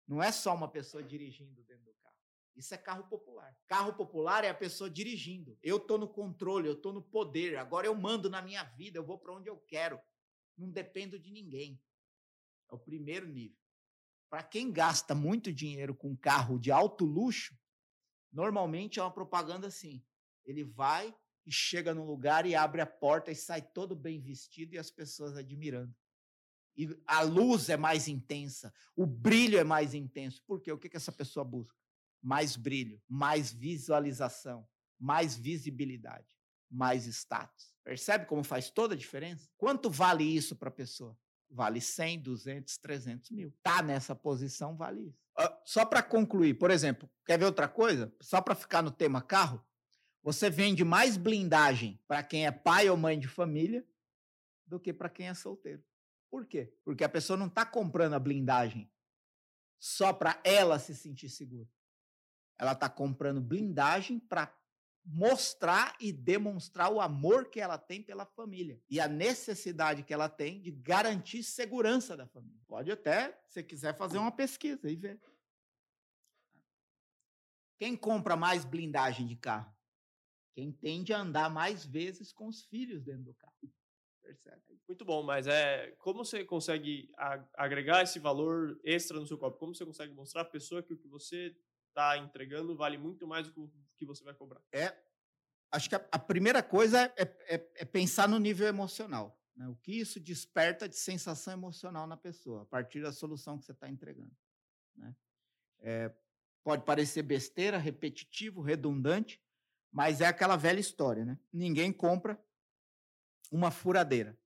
Não 0.05 0.21
é 0.21 0.33
só 0.33 0.53
uma 0.53 0.67
pessoa 0.67 1.01
dirigindo 1.01 1.63
dentro 1.63 1.85
do 1.85 1.93
carro. 1.93 2.14
Isso 2.55 2.73
é 2.73 2.77
carro 2.77 3.03
popular. 3.09 3.55
Carro 3.67 3.93
popular 3.93 4.43
é 4.43 4.49
a 4.49 4.55
pessoa 4.55 4.89
dirigindo. 4.89 5.57
Eu 5.61 5.77
estou 5.77 5.97
no 5.97 6.07
controle, 6.07 6.67
eu 6.67 6.73
estou 6.73 6.93
no 6.93 7.01
poder. 7.01 7.57
Agora 7.57 7.85
eu 7.85 7.93
mando 7.93 8.29
na 8.29 8.41
minha 8.41 8.63
vida, 8.63 8.97
eu 8.97 9.05
vou 9.05 9.19
para 9.19 9.33
onde 9.33 9.49
eu 9.49 9.57
quero. 9.57 9.99
Não 10.57 10.69
dependo 10.71 11.19
de 11.19 11.31
ninguém. 11.31 11.81
É 12.71 12.75
o 12.75 12.79
primeiro 12.79 13.27
nível. 13.27 13.57
Para 14.29 14.41
quem 14.41 14.71
gasta 14.71 15.13
muito 15.13 15.51
dinheiro 15.51 15.93
com 15.93 16.15
carro 16.15 16.57
de 16.57 16.71
alto 16.71 17.05
luxo, 17.05 17.57
normalmente 18.31 18.99
é 18.99 19.03
uma 19.03 19.13
propaganda 19.13 19.67
assim. 19.67 20.03
Ele 20.45 20.63
vai 20.63 21.15
e 21.45 21.51
chega 21.51 21.93
num 21.93 22.05
lugar 22.05 22.45
e 22.45 22.55
abre 22.55 22.81
a 22.81 22.85
porta 22.85 23.31
e 23.31 23.35
sai 23.35 23.61
todo 23.61 23.95
bem 23.95 24.19
vestido 24.19 24.73
e 24.73 24.77
as 24.77 24.89
pessoas 24.89 25.37
admirando. 25.37 25.95
E 26.75 26.89
a 27.05 27.21
luz 27.21 27.69
é 27.69 27.77
mais 27.77 28.07
intensa, 28.07 28.73
o 28.95 29.05
brilho 29.05 29.57
é 29.57 29.63
mais 29.63 29.93
intenso. 29.93 30.43
Por 30.45 30.59
quê? 30.59 30.71
O 30.71 30.77
que, 30.77 30.95
essa 30.95 31.11
pessoa 31.11 31.45
busca? 31.45 31.84
Mais 32.25 32.55
brilho, 32.55 32.99
mais 33.07 33.53
visualização, 33.53 34.67
mais 34.99 35.37
visibilidade, 35.37 36.25
mais 36.71 37.05
status. 37.05 37.75
Percebe 37.83 38.25
como 38.25 38.43
faz 38.43 38.67
toda 38.71 38.95
a 38.95 38.97
diferença? 38.97 39.47
Quanto 39.55 39.91
vale 39.91 40.23
isso 40.23 40.55
para 40.55 40.69
a 40.69 40.71
pessoa? 40.71 41.15
Vale 41.47 41.79
100, 41.79 42.21
200, 42.21 42.77
300 42.79 43.29
mil. 43.29 43.53
Tá 43.61 43.83
nessa 43.83 44.15
posição, 44.15 44.75
vale 44.75 45.09
isso. 45.09 45.23
Só 45.63 45.85
para 45.85 46.01
concluir, 46.01 46.55
por 46.55 46.71
exemplo, 46.71 47.07
quer 47.27 47.37
ver 47.37 47.45
outra 47.45 47.67
coisa? 47.67 48.11
Só 48.19 48.41
para 48.41 48.55
ficar 48.55 48.81
no 48.81 48.89
tema 48.89 49.21
carro, 49.21 49.63
você 50.23 50.49
vende 50.49 50.83
mais 50.83 51.17
blindagem 51.17 52.01
para 52.07 52.23
quem 52.23 52.47
é 52.47 52.51
pai 52.51 52.89
ou 52.89 52.97
mãe 52.97 53.19
de 53.19 53.27
família 53.27 53.87
do 54.65 54.79
que 54.79 54.91
para 54.91 55.09
quem 55.09 55.27
é 55.27 55.33
solteiro. 55.35 55.83
Por 56.31 56.47
quê? 56.47 56.75
Porque 56.83 57.03
a 57.03 57.09
pessoa 57.09 57.37
não 57.37 57.45
está 57.45 57.63
comprando 57.63 58.15
a 58.15 58.19
blindagem 58.19 58.91
só 59.77 60.11
para 60.11 60.41
ela 60.43 60.79
se 60.79 60.95
sentir 60.95 61.29
segura. 61.29 61.69
Ela 62.57 62.73
está 62.73 62.89
comprando 62.89 63.41
blindagem 63.41 64.19
para 64.19 64.53
mostrar 65.05 65.95
e 65.99 66.11
demonstrar 66.11 66.91
o 66.91 66.99
amor 66.99 67.49
que 67.49 67.59
ela 67.59 67.77
tem 67.77 68.01
pela 68.01 68.25
família 68.25 68.81
e 68.89 68.99
a 68.99 69.07
necessidade 69.07 70.03
que 70.03 70.13
ela 70.13 70.27
tem 70.27 70.59
de 70.59 70.71
garantir 70.71 71.43
segurança 71.43 72.17
da 72.17 72.25
família. 72.25 72.59
Pode 72.67 72.91
até, 72.91 73.39
se 73.47 73.61
quiser, 73.61 73.95
fazer 73.95 74.17
uma 74.17 74.31
pesquisa 74.31 74.89
e 74.89 74.95
ver. 74.95 75.21
Quem 77.77 77.95
compra 77.95 78.35
mais 78.35 78.65
blindagem 78.65 79.27
de 79.27 79.35
carro? 79.35 79.71
Quem 80.55 80.71
tende 80.71 81.13
a 81.13 81.19
andar 81.19 81.49
mais 81.49 81.85
vezes 81.85 82.31
com 82.31 82.47
os 82.47 82.63
filhos 82.63 83.03
dentro 83.03 83.25
do 83.25 83.33
carro. 83.35 83.53
Percebe? 84.21 84.61
Muito 84.87 85.05
bom, 85.05 85.21
mas 85.21 85.45
é 85.45 85.91
como 85.99 86.25
você 86.25 86.43
consegue 86.43 87.11
agregar 87.53 88.01
esse 88.01 88.17
valor 88.17 88.79
extra 88.83 89.19
no 89.19 89.27
seu 89.27 89.37
copo? 89.37 89.59
Como 89.59 89.75
você 89.75 89.85
consegue 89.85 90.13
mostrar 90.13 90.41
à 90.41 90.45
pessoa 90.45 90.81
que 90.81 90.93
o 90.93 90.97
que 90.97 91.07
você 91.07 91.55
está 91.95 92.17
entregando 92.17 92.75
vale 92.75 92.97
muito 92.97 93.25
mais 93.25 93.47
do 93.47 93.71
que 93.95 94.05
você 94.05 94.21
vai 94.21 94.33
cobrar? 94.33 94.61
É, 94.71 94.93
acho 95.71 95.87
que 95.87 95.95
a, 95.95 96.05
a 96.11 96.19
primeira 96.19 96.61
coisa 96.61 97.05
é, 97.15 97.21
é, 97.47 97.71
é, 97.75 97.85
pensar 97.85 98.27
no 98.27 98.37
nível 98.37 98.67
emocional. 98.67 99.39
Né? 99.55 99.65
O 99.69 99.75
que 99.77 99.93
isso 99.93 100.19
desperta 100.19 100.89
de 100.89 100.97
sensação 100.97 101.53
emocional 101.53 102.05
na 102.05 102.17
pessoa, 102.17 102.63
a 102.63 102.65
partir 102.65 103.01
da 103.01 103.13
solução 103.13 103.57
que 103.57 103.63
você 103.63 103.71
está 103.71 103.89
entregando. 103.89 104.35
Né? 104.93 105.15
É, 105.79 106.13
pode 106.61 106.83
parecer 106.83 107.23
besteira, 107.23 107.77
repetitivo, 107.77 108.61
redundante, 108.61 109.41
mas 109.89 110.19
é 110.19 110.25
aquela 110.25 110.57
velha 110.57 110.81
história, 110.81 111.23
né? 111.23 111.39
Ninguém 111.53 111.93
compra 111.93 112.37
uma 113.49 113.71
furadeira. 113.71 114.37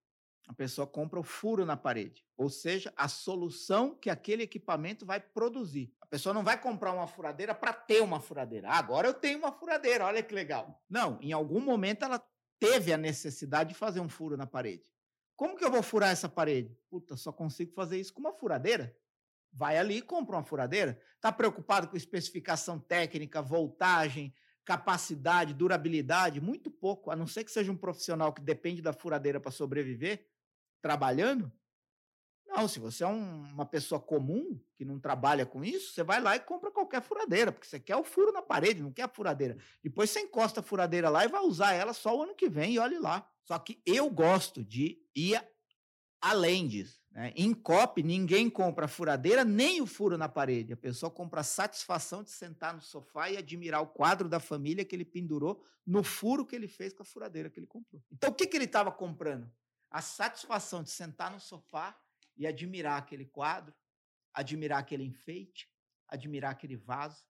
A 0.49 0.53
pessoa 0.53 0.87
compra 0.87 1.19
o 1.19 1.23
furo 1.23 1.63
na 1.63 1.77
parede, 1.77 2.25
ou 2.35 2.49
seja, 2.49 2.91
a 2.97 3.07
solução 3.07 3.93
que 3.93 4.09
aquele 4.09 4.41
equipamento 4.41 5.05
vai 5.05 5.19
produzir. 5.19 5.93
A 6.01 6.07
pessoa 6.07 6.33
não 6.33 6.43
vai 6.43 6.59
comprar 6.59 6.91
uma 6.91 7.05
furadeira 7.05 7.53
para 7.53 7.71
ter 7.71 8.01
uma 8.01 8.19
furadeira. 8.19 8.67
Ah, 8.67 8.79
agora 8.79 9.07
eu 9.07 9.13
tenho 9.13 9.37
uma 9.37 9.51
furadeira, 9.51 10.05
olha 10.05 10.23
que 10.23 10.33
legal. 10.33 10.83
Não, 10.89 11.19
em 11.21 11.31
algum 11.31 11.59
momento 11.59 12.03
ela 12.03 12.19
teve 12.57 12.91
a 12.91 12.97
necessidade 12.97 13.69
de 13.69 13.75
fazer 13.75 13.99
um 13.99 14.09
furo 14.09 14.35
na 14.35 14.47
parede. 14.47 14.91
Como 15.35 15.55
que 15.55 15.63
eu 15.63 15.69
vou 15.69 15.83
furar 15.83 16.09
essa 16.09 16.27
parede? 16.27 16.75
Puta, 16.89 17.15
só 17.15 17.31
consigo 17.31 17.71
fazer 17.73 17.99
isso 17.99 18.11
com 18.11 18.19
uma 18.19 18.33
furadeira. 18.33 18.97
Vai 19.53 19.77
ali 19.77 19.97
e 19.97 20.01
compra 20.01 20.35
uma 20.35 20.43
furadeira. 20.43 20.99
Está 21.15 21.31
preocupado 21.31 21.87
com 21.87 21.95
especificação 21.95 22.79
técnica, 22.79 23.39
voltagem, 23.39 24.33
capacidade, 24.65 25.53
durabilidade, 25.53 26.41
muito 26.41 26.71
pouco, 26.71 27.11
a 27.11 27.15
não 27.15 27.27
ser 27.27 27.43
que 27.43 27.51
seja 27.51 27.71
um 27.71 27.77
profissional 27.77 28.33
que 28.33 28.41
depende 28.41 28.81
da 28.81 28.93
furadeira 28.93 29.39
para 29.39 29.51
sobreviver, 29.51 30.25
trabalhando. 30.81 31.51
Não, 32.47 32.67
se 32.67 32.79
você 32.79 33.03
é 33.03 33.07
um, 33.07 33.43
uma 33.53 33.65
pessoa 33.65 34.01
comum 34.01 34.59
que 34.75 34.83
não 34.83 34.99
trabalha 34.99 35.45
com 35.45 35.63
isso, 35.63 35.93
você 35.93 36.03
vai 36.03 36.19
lá 36.19 36.35
e 36.35 36.39
compra 36.39 36.71
qualquer 36.71 37.01
furadeira, 37.01 37.51
porque 37.51 37.67
você 37.67 37.79
quer 37.79 37.95
o 37.95 38.03
furo 38.03 38.31
na 38.31 38.41
parede, 38.41 38.81
não 38.81 38.91
quer 38.91 39.03
a 39.03 39.07
furadeira. 39.07 39.57
Depois 39.83 40.09
você 40.09 40.21
encosta 40.21 40.59
a 40.59 40.63
furadeira 40.63 41.09
lá 41.09 41.23
e 41.23 41.27
vai 41.27 41.41
usar 41.41 41.73
ela 41.73 41.93
só 41.93 42.17
o 42.17 42.23
ano 42.23 42.35
que 42.35 42.49
vem 42.49 42.73
e 42.73 42.79
olhe 42.79 42.97
lá. 42.97 43.29
Só 43.43 43.57
que 43.59 43.81
eu 43.85 44.09
gosto 44.09 44.63
de 44.63 44.99
ir 45.15 45.41
além 46.21 46.67
disso. 46.67 46.99
Né? 47.11 47.33
Em 47.35 47.53
COP, 47.53 48.03
ninguém 48.03 48.49
compra 48.49 48.87
furadeira 48.87 49.43
nem 49.43 49.81
o 49.81 49.85
furo 49.85 50.17
na 50.17 50.29
parede. 50.29 50.73
A 50.73 50.77
pessoa 50.77 51.09
compra 51.09 51.41
a 51.41 51.43
satisfação 51.43 52.23
de 52.23 52.31
sentar 52.31 52.73
no 52.73 52.81
sofá 52.81 53.29
e 53.29 53.37
admirar 53.37 53.81
o 53.81 53.87
quadro 53.87 54.27
da 54.27 54.39
família 54.39 54.85
que 54.85 54.95
ele 54.95 55.05
pendurou 55.05 55.63
no 55.85 56.03
furo 56.03 56.45
que 56.45 56.55
ele 56.55 56.67
fez 56.67 56.93
com 56.93 57.03
a 57.03 57.05
furadeira 57.05 57.49
que 57.49 57.59
ele 57.59 57.67
comprou. 57.67 58.01
Então, 58.11 58.29
o 58.29 58.33
que, 58.33 58.45
que 58.45 58.57
ele 58.57 58.65
estava 58.65 58.91
comprando? 58.91 59.49
A 59.89 60.01
satisfação 60.01 60.83
de 60.83 60.89
sentar 60.89 61.31
no 61.31 61.39
sofá 61.39 61.99
e 62.37 62.45
admirar 62.45 62.97
aquele 62.97 63.25
quadro, 63.25 63.73
admirar 64.33 64.79
aquele 64.79 65.03
enfeite, 65.03 65.69
admirar 66.07 66.51
aquele 66.51 66.77
vaso 66.77 67.23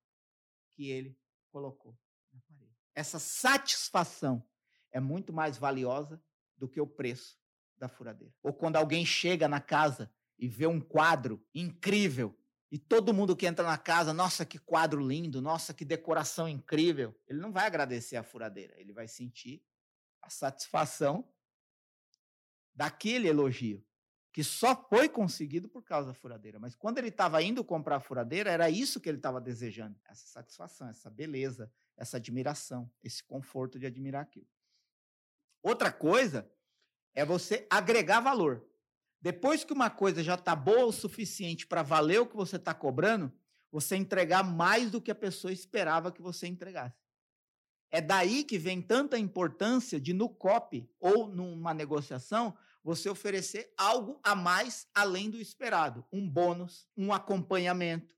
que 0.71 0.89
ele 0.89 1.17
colocou 1.51 1.97
na 2.31 2.39
parede. 2.41 2.75
Essa 2.93 3.19
satisfação 3.19 4.47
é 4.91 4.99
muito 4.99 5.31
mais 5.33 5.57
valiosa 5.57 6.21
do 6.57 6.67
que 6.67 6.81
o 6.81 6.87
preço 6.87 7.39
da 7.77 7.87
furadeira. 7.87 8.33
Ou 8.43 8.53
quando 8.53 8.75
alguém 8.75 9.05
chega 9.05 9.47
na 9.47 9.61
casa 9.61 10.11
e 10.37 10.47
vê 10.47 10.67
um 10.67 10.81
quadro 10.81 11.45
incrível 11.53 12.37
e 12.71 12.77
todo 12.77 13.13
mundo 13.13 13.35
que 13.35 13.47
entra 13.47 13.65
na 13.65 13.77
casa, 13.77 14.13
nossa, 14.13 14.45
que 14.45 14.59
quadro 14.59 15.05
lindo, 15.05 15.41
nossa, 15.41 15.73
que 15.73 15.83
decoração 15.83 16.47
incrível, 16.47 17.15
ele 17.27 17.39
não 17.39 17.51
vai 17.51 17.65
agradecer 17.65 18.15
a 18.15 18.23
furadeira, 18.23 18.79
ele 18.79 18.93
vai 18.93 19.07
sentir 19.07 19.65
a 20.21 20.29
satisfação 20.29 21.27
daquele 22.79 23.27
elogio, 23.27 23.85
que 24.31 24.41
só 24.41 24.73
foi 24.73 25.09
conseguido 25.09 25.67
por 25.67 25.83
causa 25.83 26.07
da 26.07 26.13
furadeira. 26.13 26.57
Mas 26.57 26.75
quando 26.75 26.97
ele 26.97 27.09
estava 27.09 27.43
indo 27.43 27.61
comprar 27.61 27.97
a 27.97 27.99
furadeira, 27.99 28.49
era 28.49 28.69
isso 28.69 29.01
que 29.01 29.09
ele 29.09 29.17
estava 29.17 29.41
desejando: 29.41 29.99
essa 30.05 30.25
satisfação, 30.25 30.87
essa 30.87 31.09
beleza, 31.09 31.69
essa 31.97 32.15
admiração, 32.15 32.89
esse 33.03 33.21
conforto 33.21 33.77
de 33.77 33.85
admirar 33.85 34.21
aquilo. 34.21 34.47
Outra 35.61 35.91
coisa 35.91 36.49
é 37.13 37.25
você 37.25 37.67
agregar 37.69 38.21
valor. 38.21 38.65
Depois 39.21 39.65
que 39.65 39.73
uma 39.73 39.89
coisa 39.89 40.23
já 40.23 40.35
está 40.35 40.55
boa 40.55 40.85
o 40.85 40.93
suficiente 40.93 41.67
para 41.67 41.83
valer 41.83 42.21
o 42.21 42.25
que 42.25 42.37
você 42.37 42.55
está 42.55 42.73
cobrando, 42.73 43.29
você 43.69 43.97
entregar 43.97 44.41
mais 44.41 44.89
do 44.89 45.01
que 45.01 45.11
a 45.11 45.15
pessoa 45.15 45.51
esperava 45.51 46.13
que 46.13 46.21
você 46.21 46.47
entregasse. 46.47 46.95
É 47.91 47.99
daí 47.99 48.45
que 48.45 48.57
vem 48.57 48.81
tanta 48.81 49.19
importância 49.19 49.99
de 49.99 50.13
no 50.13 50.29
COP 50.29 50.89
ou 50.97 51.27
numa 51.27 51.73
negociação 51.73 52.55
você 52.83 53.09
oferecer 53.09 53.73
algo 53.77 54.19
a 54.23 54.35
mais 54.35 54.87
além 54.93 55.29
do 55.29 55.39
esperado, 55.39 56.05
um 56.11 56.27
bônus, 56.27 56.87
um 56.95 57.11
acompanhamento, 57.13 58.15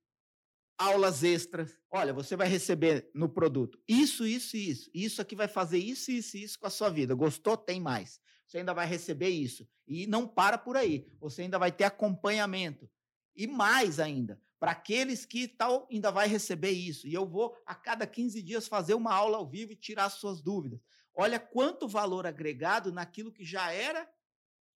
aulas 0.77 1.23
extras. 1.23 1.79
Olha, 1.89 2.13
você 2.13 2.35
vai 2.35 2.47
receber 2.47 3.09
no 3.13 3.29
produto 3.29 3.79
isso, 3.87 4.25
isso 4.25 4.55
e 4.55 4.69
isso. 4.69 4.89
Isso 4.93 5.21
aqui 5.21 5.35
vai 5.35 5.47
fazer 5.47 5.77
isso, 5.77 6.11
isso 6.11 6.37
e 6.37 6.43
isso 6.43 6.59
com 6.59 6.67
a 6.67 6.71
sua 6.71 6.89
vida. 6.89 7.13
Gostou? 7.15 7.57
Tem 7.57 7.79
mais 7.79 8.19
você 8.51 8.57
ainda 8.57 8.73
vai 8.73 8.85
receber 8.85 9.29
isso. 9.29 9.65
E 9.87 10.05
não 10.05 10.27
para 10.27 10.57
por 10.57 10.75
aí, 10.75 11.07
você 11.19 11.43
ainda 11.43 11.57
vai 11.57 11.71
ter 11.71 11.85
acompanhamento. 11.85 12.89
E 13.33 13.47
mais 13.47 13.97
ainda, 13.97 14.41
para 14.59 14.71
aqueles 14.71 15.25
que 15.25 15.47
tal 15.47 15.87
ainda 15.89 16.11
vai 16.11 16.27
receber 16.27 16.71
isso. 16.71 17.07
E 17.07 17.13
eu 17.13 17.25
vou 17.25 17.55
a 17.65 17.73
cada 17.73 18.05
15 18.05 18.41
dias 18.41 18.67
fazer 18.67 18.93
uma 18.93 19.13
aula 19.13 19.37
ao 19.37 19.47
vivo 19.47 19.71
e 19.71 19.77
tirar 19.77 20.09
suas 20.09 20.41
dúvidas. 20.41 20.81
Olha 21.15 21.39
quanto 21.39 21.87
valor 21.87 22.27
agregado 22.27 22.91
naquilo 22.91 23.31
que 23.31 23.45
já 23.45 23.71
era 23.71 24.07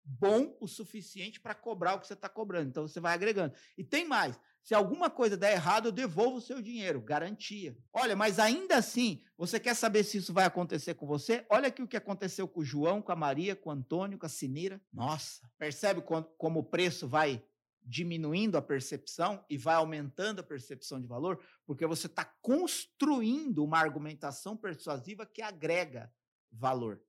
bom 0.05 0.55
o 0.61 0.67
suficiente 0.67 1.39
para 1.39 1.55
cobrar 1.55 1.95
o 1.95 1.99
que 1.99 2.07
você 2.07 2.13
está 2.13 2.29
cobrando. 2.29 2.69
Então 2.69 2.87
você 2.87 2.99
vai 2.99 3.13
agregando. 3.13 3.53
E 3.77 3.83
tem 3.83 4.05
mais. 4.05 4.39
Se 4.61 4.73
alguma 4.73 5.09
coisa 5.09 5.35
der 5.35 5.53
errado, 5.53 5.87
eu 5.87 5.91
devolvo 5.91 6.37
o 6.37 6.41
seu 6.41 6.61
dinheiro. 6.61 7.01
Garantia. 7.01 7.77
Olha, 7.93 8.15
mas 8.15 8.39
ainda 8.39 8.77
assim, 8.77 9.21
você 9.37 9.59
quer 9.59 9.75
saber 9.75 10.03
se 10.03 10.17
isso 10.17 10.33
vai 10.33 10.45
acontecer 10.45 10.95
com 10.95 11.05
você? 11.05 11.45
Olha 11.49 11.67
aqui 11.67 11.83
o 11.83 11.87
que 11.87 11.97
aconteceu 11.97 12.47
com 12.47 12.61
o 12.61 12.65
João, 12.65 13.01
com 13.01 13.11
a 13.11 13.15
Maria, 13.15 13.55
com 13.55 13.69
o 13.69 13.73
Antônio, 13.73 14.17
com 14.17 14.25
a 14.25 14.29
Sinira. 14.29 14.81
Nossa, 14.91 15.47
percebe 15.57 16.01
como 16.01 16.59
o 16.59 16.63
preço 16.63 17.07
vai 17.07 17.43
diminuindo 17.87 18.57
a 18.57 18.61
percepção 18.61 19.45
e 19.47 19.55
vai 19.55 19.75
aumentando 19.75 20.39
a 20.39 20.43
percepção 20.43 20.99
de 20.99 21.07
valor? 21.07 21.39
Porque 21.65 21.85
você 21.85 22.07
está 22.07 22.25
construindo 22.41 23.63
uma 23.63 23.77
argumentação 23.77 24.57
persuasiva 24.57 25.25
que 25.25 25.43
agrega 25.43 26.11
valor. 26.51 26.99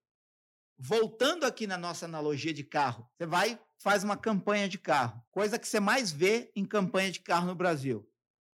Voltando 0.79 1.45
aqui 1.45 1.67
na 1.67 1.79
nossa 1.79 2.05
analogia 2.05 2.53
de 2.53 2.63
carro, 2.63 3.09
você 3.17 3.27
vai 3.27 3.59
faz 3.79 4.03
uma 4.03 4.17
campanha 4.17 4.69
de 4.69 4.79
carro, 4.79 5.23
coisa 5.31 5.59
que 5.59 5.69
você 5.69 5.79
mais 5.79 6.11
vê 6.11 6.51
em 6.57 6.65
campanha 6.65 7.11
de 7.11 7.21
carro 7.21 7.47
no 7.47 7.55
Brasil. 7.55 8.09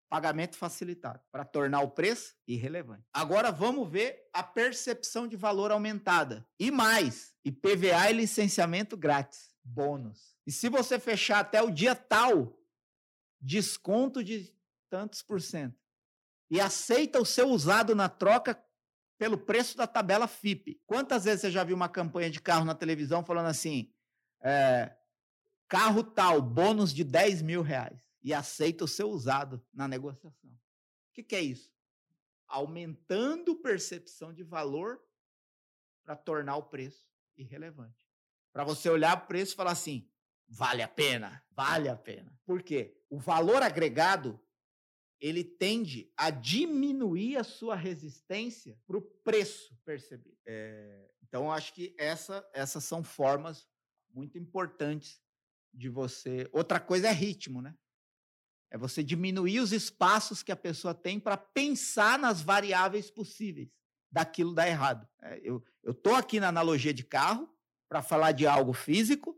Pagamento 0.09 0.55
facilitado, 0.55 1.19
para 1.31 1.43
tornar 1.43 1.81
o 1.81 1.91
preço 1.91 2.33
irrelevante. 2.47 3.03
Agora 3.11 3.51
vamos 3.51 3.89
ver 3.91 4.29
a 4.31 4.41
percepção 4.41 5.27
de 5.27 5.35
valor 5.35 5.69
aumentada. 5.69 6.47
E 6.57 6.71
mais, 6.71 7.35
IPVA 7.43 8.09
e 8.09 8.13
licenciamento 8.13 8.95
grátis, 8.95 9.53
bônus. 9.61 10.37
E 10.45 10.51
se 10.51 10.69
você 10.69 10.97
fechar 10.97 11.39
até 11.39 11.61
o 11.61 11.69
dia 11.69 11.93
tal, 11.93 12.57
desconto 13.41 14.23
de 14.23 14.55
tantos 14.89 15.21
por 15.21 15.41
cento. 15.41 15.77
E 16.49 16.61
aceita 16.61 17.19
o 17.19 17.25
seu 17.25 17.49
usado 17.49 17.93
na 17.93 18.07
troca 18.07 18.55
pelo 19.17 19.37
preço 19.37 19.75
da 19.75 19.87
tabela 19.87 20.27
FIP. 20.27 20.81
Quantas 20.85 21.25
vezes 21.25 21.41
você 21.41 21.51
já 21.51 21.63
viu 21.63 21.75
uma 21.75 21.89
campanha 21.89 22.29
de 22.29 22.39
carro 22.39 22.65
na 22.65 22.75
televisão 22.75 23.23
falando 23.23 23.47
assim: 23.47 23.91
é, 24.41 24.95
carro 25.67 26.03
tal, 26.03 26.41
bônus 26.41 26.93
de 26.93 27.03
10 27.03 27.41
mil 27.41 27.61
reais, 27.61 28.01
e 28.21 28.33
aceita 28.33 28.85
o 28.85 28.87
seu 28.87 29.09
usado 29.09 29.63
na 29.73 29.87
negociação? 29.87 30.51
O 30.51 31.13
que, 31.13 31.23
que 31.23 31.35
é 31.35 31.41
isso? 31.41 31.71
Aumentando 32.47 33.55
percepção 33.55 34.33
de 34.33 34.43
valor 34.43 35.01
para 36.03 36.15
tornar 36.15 36.55
o 36.55 36.63
preço 36.63 37.07
irrelevante. 37.35 37.97
Para 38.53 38.63
você 38.63 38.89
olhar 38.89 39.17
o 39.17 39.27
preço 39.27 39.53
e 39.53 39.55
falar 39.55 39.71
assim: 39.71 40.09
vale 40.47 40.81
a 40.81 40.87
pena, 40.87 41.43
vale 41.51 41.89
a 41.89 41.95
pena. 41.95 42.31
Por 42.45 42.61
quê? 42.61 42.95
O 43.09 43.17
valor 43.19 43.61
agregado 43.63 44.39
ele 45.19 45.43
tende 45.43 46.11
a 46.15 46.29
diminuir 46.29 47.37
a 47.37 47.43
sua 47.43 47.75
resistência 47.75 48.79
para 48.85 48.97
o 48.97 49.01
preço 49.01 49.75
percebido. 49.83 50.37
É, 50.45 51.09
então, 51.23 51.51
acho 51.51 51.73
que 51.73 51.95
essa, 51.97 52.47
essas 52.53 52.83
são 52.83 53.03
formas 53.03 53.67
muito 54.13 54.37
importantes 54.37 55.21
de 55.73 55.89
você. 55.89 56.49
Outra 56.51 56.79
coisa 56.79 57.07
é 57.07 57.11
ritmo, 57.11 57.61
né? 57.61 57.75
É 58.69 58.77
você 58.77 59.03
diminuir 59.03 59.59
os 59.59 59.71
espaços 59.71 60.43
que 60.43 60.51
a 60.51 60.55
pessoa 60.55 60.93
tem 60.93 61.19
para 61.19 61.37
pensar 61.37 62.19
nas 62.19 62.41
variáveis 62.41 63.09
possíveis 63.09 63.69
daquilo 64.11 64.53
dar 64.53 64.67
errado. 64.67 65.07
É, 65.21 65.39
eu 65.43 65.63
estou 65.87 66.15
aqui 66.15 66.39
na 66.39 66.49
analogia 66.49 66.93
de 66.93 67.03
carro 67.03 67.49
para 67.89 68.01
falar 68.01 68.33
de 68.33 68.45
algo 68.45 68.73
físico, 68.73 69.37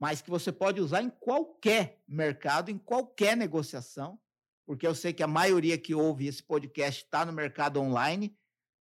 mas 0.00 0.20
que 0.20 0.30
você 0.30 0.50
pode 0.50 0.80
usar 0.80 1.02
em 1.02 1.10
qualquer 1.10 2.02
mercado, 2.08 2.70
em 2.70 2.78
qualquer 2.78 3.36
negociação 3.36 4.18
porque 4.66 4.86
eu 4.86 4.94
sei 4.94 5.12
que 5.12 5.22
a 5.22 5.28
maioria 5.28 5.78
que 5.78 5.94
ouve 5.94 6.26
esse 6.26 6.42
podcast 6.42 7.04
está 7.04 7.24
no 7.24 7.32
mercado 7.32 7.80
online, 7.80 8.36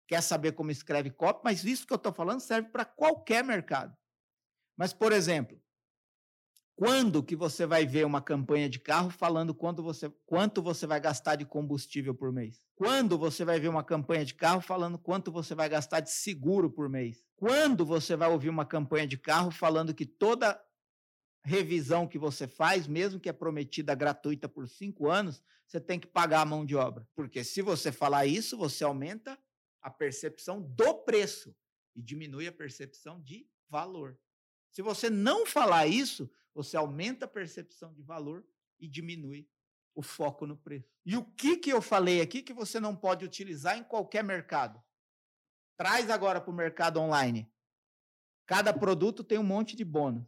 quer 0.06 0.22
saber 0.22 0.52
como 0.52 0.70
escreve 0.70 1.10
copy, 1.10 1.40
mas 1.44 1.64
isso 1.64 1.86
que 1.86 1.92
eu 1.92 1.96
estou 1.96 2.12
falando 2.12 2.40
serve 2.40 2.68
para 2.70 2.84
qualquer 2.84 3.44
mercado. 3.44 3.96
Mas, 4.76 4.92
por 4.92 5.12
exemplo, 5.12 5.60
quando 6.80 7.22
que 7.22 7.36
você 7.36 7.66
vai 7.66 7.84
ver 7.84 8.06
uma 8.06 8.22
campanha 8.22 8.66
de 8.66 8.78
carro 8.80 9.10
falando 9.10 9.54
quanto 9.54 9.82
você, 9.82 10.10
quanto 10.24 10.62
você 10.62 10.86
vai 10.86 10.98
gastar 10.98 11.36
de 11.36 11.44
combustível 11.44 12.14
por 12.14 12.32
mês? 12.32 12.64
Quando 12.74 13.18
você 13.18 13.44
vai 13.44 13.60
ver 13.60 13.68
uma 13.68 13.84
campanha 13.84 14.24
de 14.24 14.34
carro 14.34 14.62
falando 14.62 14.98
quanto 14.98 15.30
você 15.30 15.54
vai 15.54 15.68
gastar 15.68 16.00
de 16.00 16.10
seguro 16.10 16.70
por 16.70 16.88
mês? 16.88 17.22
Quando 17.36 17.84
você 17.84 18.16
vai 18.16 18.30
ouvir 18.30 18.48
uma 18.48 18.64
campanha 18.64 19.06
de 19.06 19.18
carro 19.18 19.50
falando 19.50 19.92
que 19.92 20.06
toda 20.06 20.58
revisão 21.42 22.06
que 22.06 22.18
você 22.18 22.46
faz, 22.46 22.86
mesmo 22.86 23.20
que 23.20 23.28
é 23.28 23.32
prometida 23.32 23.94
gratuita 23.94 24.48
por 24.48 24.68
cinco 24.68 25.08
anos, 25.08 25.42
você 25.66 25.80
tem 25.80 25.98
que 25.98 26.06
pagar 26.06 26.42
a 26.42 26.44
mão 26.44 26.64
de 26.64 26.76
obra. 26.76 27.08
Porque 27.14 27.44
se 27.44 27.62
você 27.62 27.92
falar 27.92 28.26
isso, 28.26 28.56
você 28.56 28.84
aumenta 28.84 29.38
a 29.80 29.90
percepção 29.90 30.60
do 30.60 30.94
preço 30.94 31.54
e 31.94 32.02
diminui 32.02 32.46
a 32.46 32.52
percepção 32.52 33.20
de 33.20 33.48
valor. 33.68 34.18
Se 34.70 34.82
você 34.82 35.08
não 35.08 35.46
falar 35.46 35.86
isso, 35.86 36.30
você 36.54 36.76
aumenta 36.76 37.24
a 37.24 37.28
percepção 37.28 37.92
de 37.94 38.02
valor 38.02 38.44
e 38.78 38.88
diminui 38.88 39.48
o 39.94 40.02
foco 40.02 40.46
no 40.46 40.56
preço. 40.56 40.88
E 41.04 41.16
o 41.16 41.24
que, 41.24 41.56
que 41.56 41.70
eu 41.70 41.82
falei 41.82 42.20
aqui 42.20 42.42
que 42.42 42.52
você 42.52 42.78
não 42.78 42.94
pode 42.94 43.24
utilizar 43.24 43.76
em 43.76 43.84
qualquer 43.84 44.22
mercado? 44.22 44.82
Traz 45.76 46.10
agora 46.10 46.40
para 46.40 46.50
o 46.50 46.54
mercado 46.54 47.00
online. 47.00 47.50
Cada 48.46 48.72
produto 48.72 49.22
tem 49.22 49.38
um 49.38 49.44
monte 49.44 49.76
de 49.76 49.84
bônus. 49.84 50.26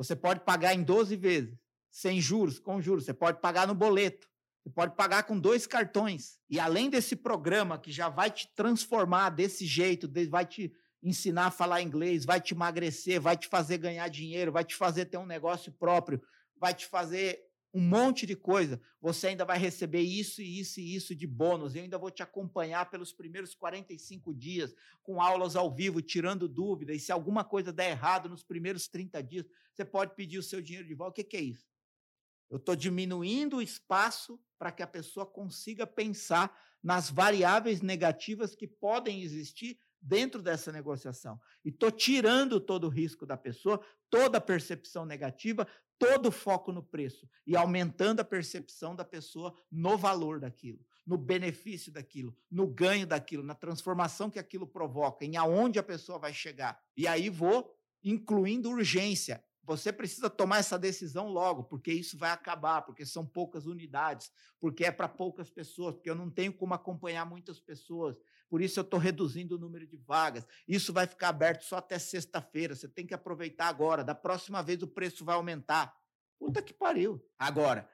Você 0.00 0.16
pode 0.16 0.40
pagar 0.40 0.74
em 0.74 0.82
12 0.82 1.14
vezes, 1.14 1.54
sem 1.90 2.22
juros, 2.22 2.58
com 2.58 2.80
juros. 2.80 3.04
Você 3.04 3.12
pode 3.12 3.38
pagar 3.38 3.68
no 3.68 3.74
boleto. 3.74 4.26
Você 4.62 4.70
pode 4.70 4.96
pagar 4.96 5.24
com 5.24 5.38
dois 5.38 5.66
cartões. 5.66 6.38
E 6.48 6.58
além 6.58 6.88
desse 6.88 7.14
programa 7.14 7.78
que 7.78 7.92
já 7.92 8.08
vai 8.08 8.30
te 8.30 8.50
transformar 8.56 9.28
desse 9.28 9.66
jeito, 9.66 10.10
vai 10.30 10.46
te 10.46 10.72
ensinar 11.02 11.48
a 11.48 11.50
falar 11.50 11.82
inglês, 11.82 12.24
vai 12.24 12.40
te 12.40 12.54
emagrecer, 12.54 13.20
vai 13.20 13.36
te 13.36 13.46
fazer 13.46 13.76
ganhar 13.76 14.08
dinheiro, 14.08 14.50
vai 14.50 14.64
te 14.64 14.74
fazer 14.74 15.04
ter 15.04 15.18
um 15.18 15.26
negócio 15.26 15.70
próprio, 15.70 16.22
vai 16.56 16.72
te 16.72 16.86
fazer 16.86 17.38
um 17.72 17.80
monte 17.80 18.26
de 18.26 18.34
coisa. 18.34 18.80
Você 19.00 19.28
ainda 19.28 19.44
vai 19.44 19.58
receber 19.58 20.00
isso 20.00 20.42
e 20.42 20.58
isso 20.58 20.80
e 20.80 20.94
isso 20.94 21.14
de 21.14 21.26
bônus. 21.26 21.74
Eu 21.74 21.82
ainda 21.82 21.98
vou 21.98 22.10
te 22.10 22.22
acompanhar 22.22 22.90
pelos 22.90 23.12
primeiros 23.12 23.54
45 23.54 24.34
dias, 24.34 24.74
com 25.02 25.20
aulas 25.20 25.56
ao 25.56 25.74
vivo, 25.74 26.02
tirando 26.02 26.48
dúvidas. 26.48 26.96
E 26.96 27.00
se 27.00 27.12
alguma 27.12 27.44
coisa 27.44 27.72
der 27.72 27.90
errado 27.90 28.28
nos 28.28 28.42
primeiros 28.42 28.88
30 28.88 29.22
dias, 29.22 29.46
você 29.72 29.84
pode 29.84 30.14
pedir 30.14 30.38
o 30.38 30.42
seu 30.42 30.60
dinheiro 30.60 30.86
de 30.86 30.94
volta. 30.94 31.12
O 31.12 31.14
que, 31.14 31.24
que 31.24 31.36
é 31.36 31.42
isso? 31.42 31.68
Eu 32.50 32.56
estou 32.56 32.74
diminuindo 32.74 33.58
o 33.58 33.62
espaço 33.62 34.40
para 34.58 34.72
que 34.72 34.82
a 34.82 34.86
pessoa 34.86 35.24
consiga 35.24 35.86
pensar 35.86 36.54
nas 36.82 37.08
variáveis 37.10 37.80
negativas 37.80 38.54
que 38.54 38.66
podem 38.66 39.22
existir 39.22 39.78
dentro 40.00 40.42
dessa 40.42 40.72
negociação. 40.72 41.38
E 41.64 41.68
estou 41.68 41.90
tirando 41.90 42.58
todo 42.58 42.84
o 42.84 42.90
risco 42.90 43.26
da 43.26 43.36
pessoa, 43.36 43.80
toda 44.08 44.38
a 44.38 44.40
percepção 44.40 45.04
negativa, 45.04 45.66
todo 46.00 46.30
o 46.30 46.32
foco 46.32 46.72
no 46.72 46.82
preço 46.82 47.28
e 47.46 47.54
aumentando 47.54 48.20
a 48.20 48.24
percepção 48.24 48.96
da 48.96 49.04
pessoa 49.04 49.54
no 49.70 49.98
valor 49.98 50.40
daquilo, 50.40 50.80
no 51.06 51.18
benefício 51.18 51.92
daquilo, 51.92 52.34
no 52.50 52.66
ganho 52.66 53.06
daquilo, 53.06 53.42
na 53.42 53.54
transformação 53.54 54.30
que 54.30 54.38
aquilo 54.38 54.66
provoca, 54.66 55.26
em 55.26 55.36
aonde 55.36 55.78
a 55.78 55.82
pessoa 55.82 56.18
vai 56.18 56.32
chegar. 56.32 56.82
E 56.96 57.06
aí 57.06 57.28
vou 57.28 57.76
incluindo 58.02 58.70
urgência. 58.70 59.44
Você 59.64 59.92
precisa 59.92 60.28
tomar 60.28 60.58
essa 60.58 60.78
decisão 60.78 61.28
logo, 61.28 61.64
porque 61.64 61.92
isso 61.92 62.18
vai 62.18 62.30
acabar, 62.30 62.82
porque 62.82 63.04
são 63.04 63.24
poucas 63.24 63.66
unidades, 63.66 64.30
porque 64.58 64.84
é 64.84 64.90
para 64.90 65.08
poucas 65.08 65.50
pessoas, 65.50 65.94
porque 65.94 66.10
eu 66.10 66.14
não 66.14 66.30
tenho 66.30 66.52
como 66.52 66.74
acompanhar 66.74 67.24
muitas 67.24 67.60
pessoas 67.60 68.16
por 68.50 68.60
isso 68.60 68.80
eu 68.80 68.82
estou 68.82 68.98
reduzindo 68.98 69.54
o 69.54 69.58
número 69.58 69.86
de 69.86 69.96
vagas. 69.96 70.44
Isso 70.66 70.92
vai 70.92 71.06
ficar 71.06 71.28
aberto 71.28 71.62
só 71.62 71.76
até 71.76 72.00
sexta-feira. 72.00 72.74
Você 72.74 72.88
tem 72.88 73.06
que 73.06 73.14
aproveitar 73.14 73.68
agora. 73.68 74.02
Da 74.02 74.14
próxima 74.14 74.60
vez 74.60 74.82
o 74.82 74.88
preço 74.88 75.24
vai 75.24 75.36
aumentar. 75.36 75.96
Puta 76.36 76.60
que 76.60 76.74
pariu. 76.74 77.24
Agora, 77.38 77.88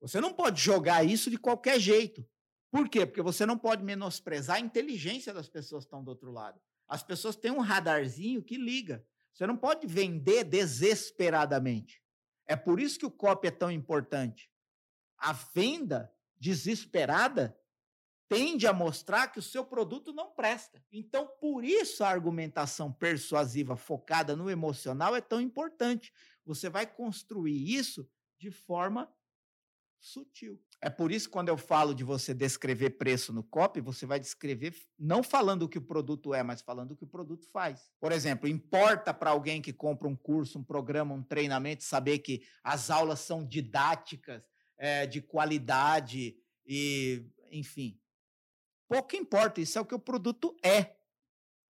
você 0.00 0.20
não 0.20 0.32
pode 0.32 0.60
jogar 0.60 1.04
isso 1.04 1.30
de 1.30 1.38
qualquer 1.38 1.78
jeito. 1.78 2.26
Por 2.68 2.88
quê? 2.88 3.06
Porque 3.06 3.22
você 3.22 3.46
não 3.46 3.56
pode 3.56 3.84
menosprezar 3.84 4.56
a 4.56 4.60
inteligência 4.60 5.32
das 5.32 5.48
pessoas 5.48 5.84
que 5.84 5.86
estão 5.86 6.02
do 6.02 6.08
outro 6.08 6.32
lado. 6.32 6.60
As 6.88 7.04
pessoas 7.04 7.36
têm 7.36 7.52
um 7.52 7.60
radarzinho 7.60 8.42
que 8.42 8.56
liga. 8.56 9.06
Você 9.36 9.46
não 9.46 9.56
pode 9.58 9.86
vender 9.86 10.44
desesperadamente. 10.44 12.02
É 12.46 12.56
por 12.56 12.80
isso 12.80 12.98
que 12.98 13.04
o 13.04 13.10
copy 13.10 13.48
é 13.48 13.50
tão 13.50 13.70
importante. 13.70 14.50
A 15.18 15.34
venda 15.34 16.10
desesperada 16.38 17.54
tende 18.30 18.66
a 18.66 18.72
mostrar 18.72 19.28
que 19.28 19.38
o 19.38 19.42
seu 19.42 19.62
produto 19.62 20.10
não 20.10 20.30
presta. 20.30 20.82
Então, 20.90 21.26
por 21.38 21.66
isso 21.66 22.02
a 22.02 22.08
argumentação 22.08 22.90
persuasiva 22.90 23.76
focada 23.76 24.34
no 24.34 24.48
emocional 24.48 25.14
é 25.14 25.20
tão 25.20 25.38
importante. 25.38 26.14
Você 26.42 26.70
vai 26.70 26.86
construir 26.86 27.76
isso 27.76 28.08
de 28.38 28.50
forma 28.50 29.14
sutil. 30.00 30.58
É 30.80 30.90
por 30.90 31.10
isso 31.10 31.30
quando 31.30 31.48
eu 31.48 31.56
falo 31.56 31.94
de 31.94 32.04
você 32.04 32.34
descrever 32.34 32.90
preço 32.90 33.32
no 33.32 33.42
copy, 33.42 33.80
você 33.80 34.04
vai 34.04 34.20
descrever 34.20 34.74
não 34.98 35.22
falando 35.22 35.62
o 35.62 35.68
que 35.68 35.78
o 35.78 35.82
produto 35.82 36.34
é, 36.34 36.42
mas 36.42 36.60
falando 36.60 36.92
o 36.92 36.96
que 36.96 37.04
o 37.04 37.08
produto 37.08 37.46
faz. 37.50 37.90
Por 37.98 38.12
exemplo, 38.12 38.48
importa 38.48 39.12
para 39.14 39.30
alguém 39.30 39.62
que 39.62 39.72
compra 39.72 40.06
um 40.06 40.14
curso, 40.14 40.58
um 40.58 40.64
programa, 40.64 41.14
um 41.14 41.22
treinamento, 41.22 41.82
saber 41.82 42.18
que 42.18 42.42
as 42.62 42.90
aulas 42.90 43.20
são 43.20 43.44
didáticas, 43.44 44.42
é, 44.78 45.06
de 45.06 45.22
qualidade 45.22 46.36
e, 46.66 47.24
enfim, 47.50 47.98
Pouco 48.88 49.16
importa, 49.16 49.60
isso 49.60 49.78
é 49.78 49.80
o 49.80 49.86
que 49.86 49.94
o 49.94 49.98
produto 49.98 50.56
é. 50.62 50.96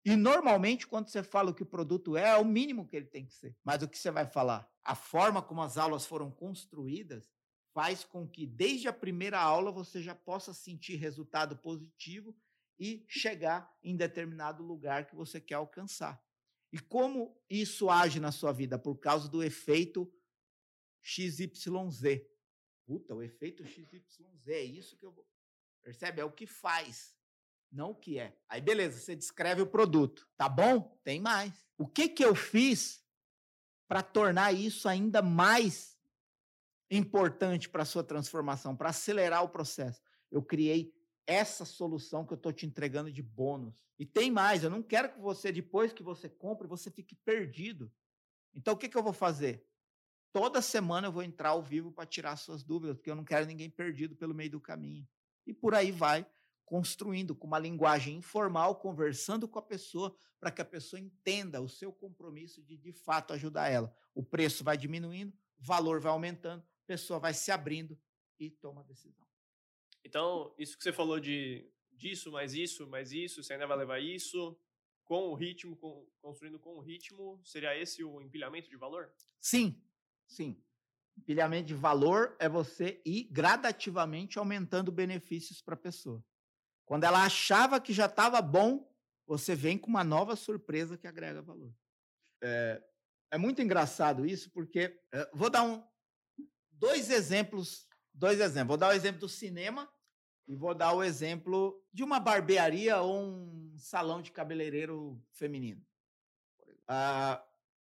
E 0.03 0.15
normalmente, 0.15 0.87
quando 0.87 1.09
você 1.09 1.21
fala 1.21 1.51
o 1.51 1.53
que 1.53 1.63
o 1.63 1.65
produto 1.65 2.17
é, 2.17 2.29
é 2.29 2.37
o 2.37 2.45
mínimo 2.45 2.87
que 2.87 2.95
ele 2.95 3.05
tem 3.05 3.25
que 3.25 3.33
ser. 3.33 3.55
Mas 3.63 3.83
o 3.83 3.87
que 3.87 3.97
você 3.97 4.09
vai 4.09 4.25
falar? 4.25 4.67
A 4.83 4.95
forma 4.95 5.41
como 5.41 5.61
as 5.61 5.77
aulas 5.77 6.05
foram 6.05 6.31
construídas 6.31 7.29
faz 7.73 8.03
com 8.03 8.27
que, 8.27 8.45
desde 8.45 8.87
a 8.87 8.93
primeira 8.93 9.39
aula, 9.39 9.71
você 9.71 10.01
já 10.01 10.15
possa 10.15 10.53
sentir 10.53 10.95
resultado 10.95 11.57
positivo 11.57 12.35
e 12.79 13.05
chegar 13.07 13.77
em 13.83 13.95
determinado 13.95 14.63
lugar 14.63 15.07
que 15.07 15.15
você 15.15 15.39
quer 15.39 15.55
alcançar. 15.55 16.21
E 16.71 16.79
como 16.79 17.37
isso 17.49 17.89
age 17.89 18.19
na 18.19 18.31
sua 18.31 18.51
vida? 18.51 18.79
Por 18.79 18.95
causa 18.97 19.29
do 19.29 19.43
efeito 19.43 20.11
XYZ. 21.01 22.21
Puta, 22.85 23.13
o 23.13 23.21
efeito 23.21 23.65
XYZ, 23.65 24.47
é 24.47 24.63
isso 24.63 24.97
que 24.97 25.05
eu 25.05 25.11
vou. 25.11 25.27
Percebe? 25.81 26.21
É 26.21 26.25
o 26.25 26.31
que 26.31 26.45
faz, 26.45 27.15
não 27.71 27.91
o 27.91 27.95
que 27.95 28.19
é. 28.19 28.37
Aí, 28.47 28.61
beleza, 28.61 28.99
você 28.99 29.15
descreve 29.15 29.61
o 29.61 29.67
produto. 29.67 30.27
Tá 30.37 30.47
bom? 30.47 30.99
Tem 31.03 31.19
mais. 31.19 31.65
O 31.77 31.87
que, 31.87 32.09
que 32.09 32.23
eu 32.23 32.35
fiz 32.35 33.03
para 33.87 34.01
tornar 34.01 34.53
isso 34.53 34.87
ainda 34.87 35.21
mais 35.21 35.97
importante 36.91 37.69
para 37.69 37.83
a 37.83 37.85
sua 37.85 38.03
transformação, 38.03 38.75
para 38.75 38.89
acelerar 38.89 39.43
o 39.43 39.49
processo? 39.49 40.01
Eu 40.29 40.43
criei 40.43 40.93
essa 41.25 41.63
solução 41.65 42.25
que 42.25 42.33
eu 42.33 42.37
estou 42.37 42.51
te 42.51 42.65
entregando 42.65 43.11
de 43.11 43.21
bônus. 43.21 43.83
E 43.97 44.05
tem 44.05 44.29
mais, 44.29 44.63
eu 44.63 44.69
não 44.69 44.83
quero 44.83 45.13
que 45.13 45.19
você, 45.19 45.51
depois 45.51 45.93
que 45.93 46.03
você 46.03 46.27
compre, 46.27 46.67
você 46.67 46.91
fique 46.91 47.15
perdido. 47.15 47.91
Então, 48.53 48.73
o 48.73 48.77
que, 48.77 48.89
que 48.89 48.97
eu 48.97 49.03
vou 49.03 49.13
fazer? 49.13 49.65
Toda 50.33 50.61
semana 50.61 51.07
eu 51.07 51.11
vou 51.11 51.23
entrar 51.23 51.49
ao 51.49 51.61
vivo 51.61 51.91
para 51.91 52.05
tirar 52.05 52.35
suas 52.35 52.63
dúvidas, 52.63 52.95
porque 52.95 53.11
eu 53.11 53.15
não 53.15 53.23
quero 53.23 53.45
ninguém 53.45 53.69
perdido 53.69 54.15
pelo 54.15 54.33
meio 54.33 54.51
do 54.51 54.59
caminho. 54.59 55.07
E 55.45 55.53
por 55.53 55.75
aí 55.75 55.91
vai, 55.91 56.25
construindo 56.65 57.35
com 57.35 57.47
uma 57.47 57.59
linguagem 57.59 58.15
informal, 58.17 58.75
conversando 58.75 59.47
com 59.47 59.59
a 59.59 59.61
pessoa, 59.61 60.15
para 60.39 60.51
que 60.51 60.61
a 60.61 60.65
pessoa 60.65 60.99
entenda 60.99 61.61
o 61.61 61.67
seu 61.67 61.91
compromisso 61.91 62.63
de 62.63 62.77
de 62.77 62.93
fato 62.93 63.33
ajudar 63.33 63.69
ela. 63.69 63.93
O 64.15 64.23
preço 64.23 64.63
vai 64.63 64.77
diminuindo, 64.77 65.33
o 65.59 65.63
valor 65.63 65.99
vai 65.99 66.11
aumentando, 66.11 66.63
a 66.83 66.87
pessoa 66.87 67.19
vai 67.19 67.33
se 67.33 67.51
abrindo 67.51 67.97
e 68.39 68.49
toma 68.49 68.81
a 68.81 68.83
decisão. 68.83 69.27
Então, 70.03 70.53
isso 70.57 70.77
que 70.77 70.83
você 70.83 70.91
falou 70.91 71.19
de 71.19 71.69
disso, 71.91 72.31
mais 72.31 72.53
isso, 72.53 72.87
mais 72.87 73.11
isso, 73.11 73.43
você 73.43 73.53
ainda 73.53 73.67
vai 73.67 73.77
levar 73.77 73.99
isso, 73.99 74.57
com 75.05 75.29
o 75.29 75.35
ritmo, 75.35 75.75
com, 75.75 76.07
construindo 76.21 76.59
com 76.59 76.75
o 76.75 76.79
ritmo, 76.79 77.39
seria 77.43 77.77
esse 77.77 78.03
o 78.03 78.21
empilhamento 78.21 78.69
de 78.69 78.77
valor? 78.77 79.13
Sim, 79.39 79.79
sim. 80.25 80.61
Empilhamento 81.17 81.67
de 81.67 81.73
valor 81.75 82.35
é 82.39 82.47
você 82.47 83.01
ir 83.05 83.25
gradativamente 83.25 84.39
aumentando 84.39 84.91
benefícios 84.91 85.61
para 85.61 85.75
a 85.75 85.77
pessoa. 85.77 86.23
Quando 86.85 87.03
ela 87.03 87.23
achava 87.23 87.79
que 87.79 87.93
já 87.93 88.05
estava 88.05 88.41
bom, 88.41 88.89
você 89.27 89.55
vem 89.55 89.77
com 89.77 89.89
uma 89.89 90.03
nova 90.03 90.35
surpresa 90.35 90.97
que 90.97 91.07
agrega 91.07 91.41
valor. 91.41 91.73
É, 92.41 92.83
é 93.31 93.37
muito 93.37 93.61
engraçado 93.61 94.25
isso, 94.25 94.49
porque 94.51 94.99
é, 95.13 95.29
vou 95.33 95.49
dar 95.49 95.63
um, 95.63 95.83
dois 96.81 97.11
exemplos. 97.11 97.87
Dois 98.13 98.41
exemplos. 98.41 98.67
Vou 98.67 98.77
dar 98.77 98.89
o 98.89 98.93
exemplo 98.93 99.21
do 99.21 99.29
cinema 99.29 99.89
e 100.47 100.55
vou 100.55 100.73
dar 100.73 100.93
o 100.93 101.03
exemplo 101.03 101.81
de 101.93 102.03
uma 102.03 102.19
barbearia 102.19 102.99
ou 102.99 103.23
um 103.23 103.73
salão 103.77 104.21
de 104.21 104.31
cabeleireiro 104.31 105.23
feminino. 105.31 105.85
Ah, 106.87 107.41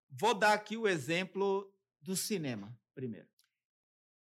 vou 0.09 0.33
dar 0.33 0.53
aqui 0.53 0.75
o 0.75 0.87
exemplo 0.87 1.71
do 2.01 2.15
cinema 2.15 2.77
primeiro. 2.93 3.27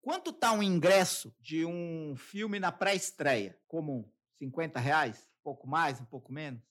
Quanto 0.02 0.32
está 0.32 0.52
um 0.52 0.62
ingresso 0.62 1.34
de 1.40 1.66
um 1.66 2.16
filme 2.18 2.60
na 2.60 2.72
pré-estreia 2.72 3.58
comum? 3.68 4.08
50 4.40 4.80
reais? 4.80 5.30
Um 5.40 5.44
pouco 5.44 5.68
mais, 5.68 6.02
um 6.02 6.06
pouco 6.06 6.32
menos? 6.32 6.62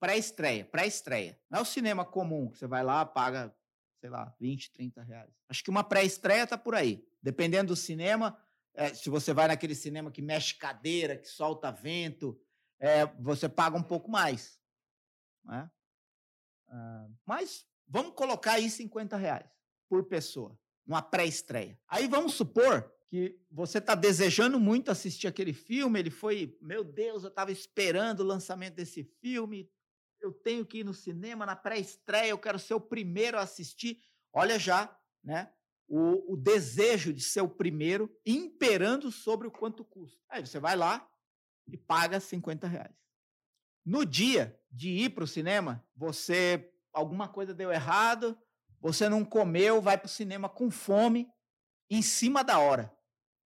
Pré-estreia, 0.00 0.64
pré-estreia. 0.64 1.38
Não 1.50 1.60
é 1.60 1.62
o 1.62 1.66
cinema 1.66 2.04
comum, 2.04 2.50
que 2.50 2.58
você 2.58 2.66
vai 2.66 2.82
lá, 2.82 3.04
paga, 3.04 3.54
sei 4.00 4.10
lá, 4.10 4.34
20, 4.38 4.72
30 4.72 5.02
reais. 5.02 5.32
Acho 5.48 5.64
que 5.64 5.70
uma 5.70 5.84
pré-estreia 5.84 6.44
está 6.44 6.58
por 6.58 6.74
aí. 6.74 7.04
Dependendo 7.22 7.68
do 7.68 7.76
cinema, 7.76 8.38
é, 8.74 8.92
se 8.92 9.08
você 9.08 9.32
vai 9.32 9.48
naquele 9.48 9.74
cinema 9.74 10.10
que 10.10 10.22
mexe 10.22 10.54
cadeira, 10.54 11.16
que 11.16 11.28
solta 11.28 11.70
vento, 11.70 12.38
é, 12.78 13.06
você 13.20 13.48
paga 13.48 13.76
um 13.76 13.82
pouco 13.82 14.10
mais. 14.10 14.60
Né? 15.44 15.70
Ah, 16.68 17.08
mas 17.24 17.66
vamos 17.86 18.14
colocar 18.14 18.52
aí 18.52 18.68
50 18.68 19.16
reais 19.16 19.48
por 19.88 20.04
pessoa 20.04 20.58
uma 20.86 21.02
pré-estreia. 21.02 21.78
Aí 21.88 22.06
vamos 22.06 22.34
supor 22.34 22.92
que 23.08 23.38
você 23.50 23.78
está 23.78 23.94
desejando 23.94 24.58
muito 24.58 24.90
assistir 24.90 25.26
aquele 25.26 25.52
filme, 25.52 25.98
ele 25.98 26.10
foi, 26.10 26.56
meu 26.60 26.84
Deus, 26.84 27.22
eu 27.22 27.28
estava 27.28 27.50
esperando 27.50 28.20
o 28.20 28.24
lançamento 28.24 28.74
desse 28.74 29.04
filme, 29.20 29.68
eu 30.26 30.32
tenho 30.32 30.66
que 30.66 30.78
ir 30.78 30.84
no 30.84 30.92
cinema 30.92 31.46
na 31.46 31.56
pré-estreia, 31.56 32.30
eu 32.30 32.38
quero 32.38 32.58
ser 32.58 32.74
o 32.74 32.80
primeiro 32.80 33.38
a 33.38 33.42
assistir. 33.42 34.00
Olha 34.32 34.58
já, 34.58 34.94
né? 35.22 35.52
O, 35.88 36.34
o 36.34 36.36
desejo 36.36 37.12
de 37.12 37.22
ser 37.22 37.42
o 37.42 37.48
primeiro 37.48 38.14
imperando 38.26 39.12
sobre 39.12 39.46
o 39.46 39.50
quanto 39.50 39.84
custa. 39.84 40.20
Aí 40.28 40.44
você 40.44 40.58
vai 40.58 40.74
lá 40.74 41.08
e 41.66 41.76
paga 41.76 42.18
50 42.18 42.66
reais. 42.66 42.96
No 43.84 44.04
dia 44.04 44.60
de 44.70 44.90
ir 44.90 45.10
para 45.10 45.22
o 45.22 45.28
cinema, 45.28 45.84
você 45.94 46.72
alguma 46.92 47.28
coisa 47.28 47.54
deu 47.54 47.70
errado, 47.70 48.36
você 48.80 49.08
não 49.08 49.24
comeu, 49.24 49.80
vai 49.80 49.96
para 49.96 50.06
o 50.06 50.10
cinema 50.10 50.48
com 50.48 50.70
fome, 50.70 51.30
em 51.88 52.02
cima 52.02 52.42
da 52.42 52.58
hora. 52.58 52.92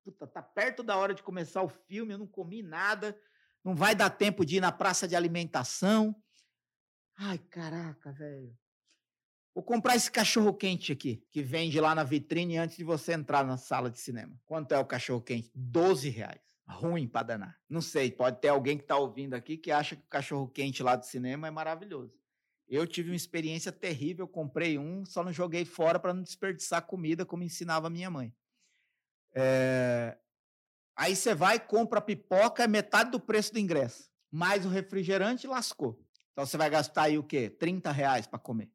Puta, 0.03 0.27
tá 0.27 0.41
perto 0.41 0.83
da 0.83 0.95
hora 0.95 1.13
de 1.13 1.23
começar 1.23 1.63
o 1.63 1.69
filme, 1.69 2.13
eu 2.13 2.17
não 2.17 2.27
comi 2.27 2.61
nada, 2.61 3.19
não 3.63 3.75
vai 3.75 3.95
dar 3.95 4.09
tempo 4.09 4.45
de 4.45 4.57
ir 4.57 4.61
na 4.61 4.71
praça 4.71 5.07
de 5.07 5.15
alimentação. 5.15 6.15
Ai, 7.17 7.39
caraca, 7.49 8.12
velho. 8.12 8.56
Vou 9.56 9.63
comprar 9.63 9.95
esse 9.95 10.12
cachorro 10.12 10.53
quente 10.53 10.91
aqui, 10.91 11.25
que 11.32 11.41
vende 11.41 11.82
lá 11.82 11.95
na 11.95 12.03
vitrine 12.03 12.58
antes 12.58 12.77
de 12.77 12.84
você 12.84 13.13
entrar 13.13 13.43
na 13.43 13.58
sala 13.58 13.89
de 13.89 13.99
cinema. 13.99 14.39
Quanto 14.45 14.71
é 14.71 14.77
o 14.77 14.86
cachorro 14.86 15.19
quente? 15.19 15.51
12 15.56 16.10
reais. 16.10 16.39
Ruim 16.67 17.08
para 17.08 17.25
danar. 17.25 17.60
Não 17.67 17.82
sei, 17.82 18.12
pode 18.12 18.39
ter 18.39 18.49
alguém 18.49 18.77
que 18.77 18.84
está 18.84 18.97
ouvindo 18.97 19.34
aqui 19.34 19.58
que 19.58 19.71
acha 19.71 19.95
que 19.95 20.03
o 20.03 20.10
cachorro 20.10 20.47
quente 20.47 20.84
lá 20.84 20.95
do 20.95 21.06
cinema 21.06 21.47
é 21.47 21.51
maravilhoso. 21.51 22.13
Eu 22.67 22.86
tive 22.86 23.10
uma 23.10 23.15
experiência 23.15 23.71
terrível, 23.71 24.27
comprei 24.27 24.77
um, 24.77 25.03
só 25.06 25.23
não 25.23 25.34
joguei 25.34 25.65
fora 25.65 25.97
para 25.97 26.13
não 26.13 26.21
desperdiçar 26.21 26.86
comida, 26.86 27.25
como 27.25 27.41
ensinava 27.41 27.89
minha 27.89 28.12
mãe. 28.12 28.36
É... 29.34 30.17
Aí 30.95 31.15
você 31.15 31.34
vai, 31.34 31.60
compra 31.60 31.99
pipoca, 31.99 32.63
é 32.63 32.67
metade 32.67 33.10
do 33.10 33.19
preço 33.19 33.53
do 33.53 33.60
ingresso. 33.60 34.12
Mais 34.30 34.67
o 34.67 34.69
refrigerante, 34.69 35.47
lascou. 35.47 35.99
Então 36.38 36.45
você 36.45 36.56
vai 36.56 36.69
gastar 36.69 37.04
aí 37.04 37.17
o 37.17 37.23
quê? 37.23 37.50
30 37.50 37.91
reais 37.91 38.28
para 38.28 38.38
comer. 38.38 38.71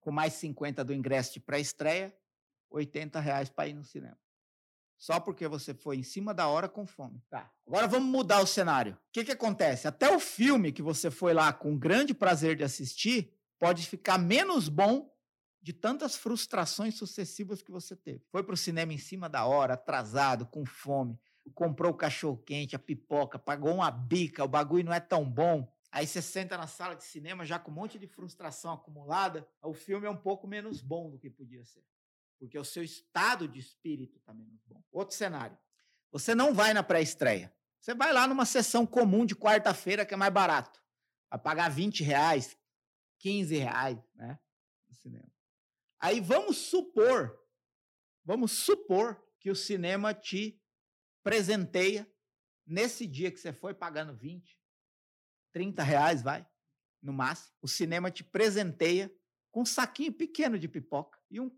Com 0.00 0.10
mais 0.10 0.32
50 0.32 0.82
do 0.82 0.94
ingresso 0.94 1.34
de 1.34 1.40
pré-estreia, 1.40 2.16
80 2.70 3.20
reais 3.20 3.50
para 3.50 3.68
ir 3.68 3.74
no 3.74 3.84
cinema 3.84 4.18
só 5.02 5.18
porque 5.18 5.48
você 5.48 5.74
foi 5.74 5.96
em 5.96 6.04
cima 6.04 6.32
da 6.32 6.46
hora 6.46 6.68
com 6.68 6.86
fome. 6.86 7.20
Tá. 7.28 7.50
Agora 7.66 7.88
vamos 7.88 8.08
mudar 8.08 8.40
o 8.40 8.46
cenário. 8.46 8.92
O 8.92 8.98
que, 9.10 9.24
que 9.24 9.32
acontece? 9.32 9.88
Até 9.88 10.08
o 10.14 10.20
filme 10.20 10.70
que 10.70 10.80
você 10.80 11.10
foi 11.10 11.34
lá 11.34 11.52
com 11.52 11.76
grande 11.76 12.14
prazer 12.14 12.54
de 12.54 12.62
assistir 12.62 13.36
pode 13.58 13.84
ficar 13.84 14.16
menos 14.16 14.68
bom 14.68 15.12
de 15.60 15.72
tantas 15.72 16.14
frustrações 16.14 16.94
sucessivas 16.94 17.60
que 17.62 17.72
você 17.72 17.96
teve. 17.96 18.22
Foi 18.30 18.44
para 18.44 18.54
o 18.54 18.56
cinema 18.56 18.92
em 18.92 18.98
cima 18.98 19.28
da 19.28 19.44
hora, 19.44 19.74
atrasado, 19.74 20.46
com 20.46 20.64
fome, 20.64 21.18
comprou 21.52 21.90
o 21.90 21.96
cachorro 21.96 22.36
quente, 22.36 22.76
a 22.76 22.78
pipoca, 22.78 23.40
pagou 23.40 23.74
uma 23.74 23.90
bica, 23.90 24.44
o 24.44 24.48
bagulho 24.48 24.84
não 24.84 24.94
é 24.94 25.00
tão 25.00 25.28
bom. 25.28 25.68
Aí 25.92 26.06
você 26.06 26.20
senta 26.20 26.56
na 26.56 26.66
sala 26.66 26.96
de 26.96 27.04
cinema 27.04 27.44
já 27.44 27.58
com 27.58 27.70
um 27.70 27.74
monte 27.74 27.98
de 27.98 28.08
frustração 28.08 28.72
acumulada, 28.72 29.46
o 29.62 29.74
filme 29.74 30.06
é 30.06 30.10
um 30.10 30.16
pouco 30.16 30.48
menos 30.48 30.80
bom 30.80 31.10
do 31.10 31.18
que 31.18 31.30
podia 31.30 31.64
ser 31.64 31.84
porque 32.42 32.58
o 32.58 32.64
seu 32.64 32.82
estado 32.82 33.46
de 33.46 33.60
espírito 33.60 34.18
está 34.18 34.34
menos 34.34 34.60
bom. 34.64 34.82
Outro 34.90 35.14
cenário. 35.14 35.56
Você 36.10 36.34
não 36.34 36.52
vai 36.52 36.74
na 36.74 36.82
pré-estreia. 36.82 37.54
Você 37.80 37.94
vai 37.94 38.12
lá 38.12 38.26
numa 38.26 38.44
sessão 38.44 38.84
comum 38.84 39.24
de 39.24 39.36
quarta-feira 39.36 40.04
que 40.04 40.12
é 40.12 40.16
mais 40.16 40.32
barato. 40.32 40.82
Vai 41.30 41.38
pagar 41.38 41.68
20 41.68 42.02
reais, 42.02 42.58
15 43.20 43.56
reais, 43.58 43.96
né? 44.16 44.40
No 44.88 44.94
cinema. 44.96 45.32
Aí 46.00 46.20
vamos 46.20 46.56
supor, 46.56 47.40
vamos 48.24 48.50
supor 48.50 49.22
que 49.38 49.48
o 49.48 49.54
cinema 49.54 50.12
te 50.12 50.60
presenteia 51.22 52.12
nesse 52.66 53.06
dia 53.06 53.30
que 53.30 53.38
você 53.38 53.52
foi 53.52 53.72
pagando 53.72 54.16
20, 54.16 54.60
30 55.52 55.82
reais, 55.82 56.22
vai, 56.22 56.46
no 57.00 57.12
máximo. 57.12 57.54
O 57.60 57.68
cinema 57.68 58.10
te 58.10 58.24
presenteia 58.24 59.12
com 59.50 59.62
um 59.62 59.66
saquinho 59.66 60.12
pequeno 60.12 60.58
de 60.58 60.68
pipoca 60.68 61.18
e 61.30 61.38
um 61.38 61.50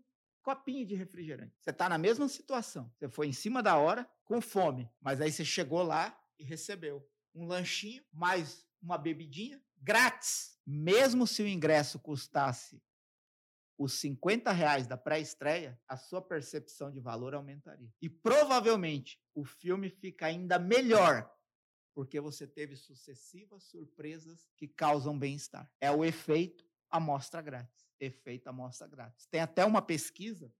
copinho 0.43 0.85
de 0.85 0.93
refrigerante. 0.93 1.55
Você 1.59 1.71
está 1.71 1.89
na 1.89 1.97
mesma 1.97 2.27
situação. 2.27 2.91
Você 2.95 3.09
foi 3.09 3.27
em 3.27 3.33
cima 3.33 3.63
da 3.63 3.77
hora, 3.77 4.07
com 4.25 4.39
fome, 4.41 4.89
mas 5.01 5.19
aí 5.21 5.31
você 5.31 5.43
chegou 5.43 5.81
lá 5.81 6.15
e 6.37 6.43
recebeu 6.43 7.07
um 7.33 7.47
lanchinho, 7.47 8.03
mais 8.11 8.65
uma 8.81 8.97
bebidinha, 8.97 9.61
grátis. 9.77 10.59
Mesmo 10.65 11.25
se 11.25 11.41
o 11.41 11.47
ingresso 11.47 11.99
custasse 11.99 12.81
os 13.77 13.93
50 13.99 14.51
reais 14.51 14.87
da 14.87 14.97
pré-estreia, 14.97 15.79
a 15.87 15.97
sua 15.97 16.21
percepção 16.21 16.91
de 16.91 16.99
valor 16.99 17.33
aumentaria. 17.33 17.91
E 18.01 18.09
provavelmente 18.09 19.19
o 19.33 19.43
filme 19.43 19.89
fica 19.89 20.27
ainda 20.27 20.57
melhor 20.57 21.29
porque 21.95 22.19
você 22.19 22.45
teve 22.45 22.75
sucessivas 22.75 23.63
surpresas 23.63 24.51
que 24.57 24.67
causam 24.67 25.17
bem-estar. 25.17 25.71
É 25.79 25.89
o 25.89 26.03
efeito 26.03 26.65
amostra 26.91 27.41
grátis. 27.41 27.87
Efeito 27.97 28.49
amostra 28.49 28.85
grátis. 28.85 29.25
Tem 29.27 29.39
até 29.39 29.63
uma 29.63 29.81
pesquisa, 29.81 30.53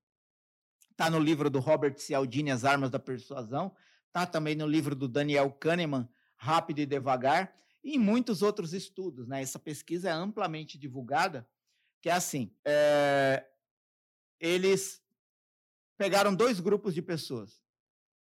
está 0.90 1.10
no 1.10 1.20
livro 1.20 1.50
do 1.50 1.60
Robert 1.60 2.00
Cialdini, 2.00 2.52
As 2.52 2.64
Armas 2.64 2.90
da 2.90 3.00
Persuasão, 3.00 3.76
está 4.08 4.26
também 4.26 4.56
no 4.56 4.66
livro 4.66 4.96
do 4.96 5.10
Daniel 5.10 5.52
Kahneman, 5.52 6.08
Rápido 6.38 6.80
e 6.80 6.86
Devagar, 6.86 7.54
e 7.84 7.98
em 7.98 8.00
muitos 8.00 8.42
outros 8.42 8.74
estudos. 8.74 9.28
Né? 9.28 9.42
Essa 9.42 9.60
pesquisa 9.60 10.10
é 10.10 10.14
amplamente 10.14 10.78
divulgada, 10.78 11.46
que 12.02 12.10
é 12.10 12.14
assim, 12.14 12.56
é, 12.64 13.46
eles 14.40 15.04
pegaram 15.98 16.34
dois 16.34 16.62
grupos 16.62 16.94
de 16.94 17.02
pessoas. 17.02 17.62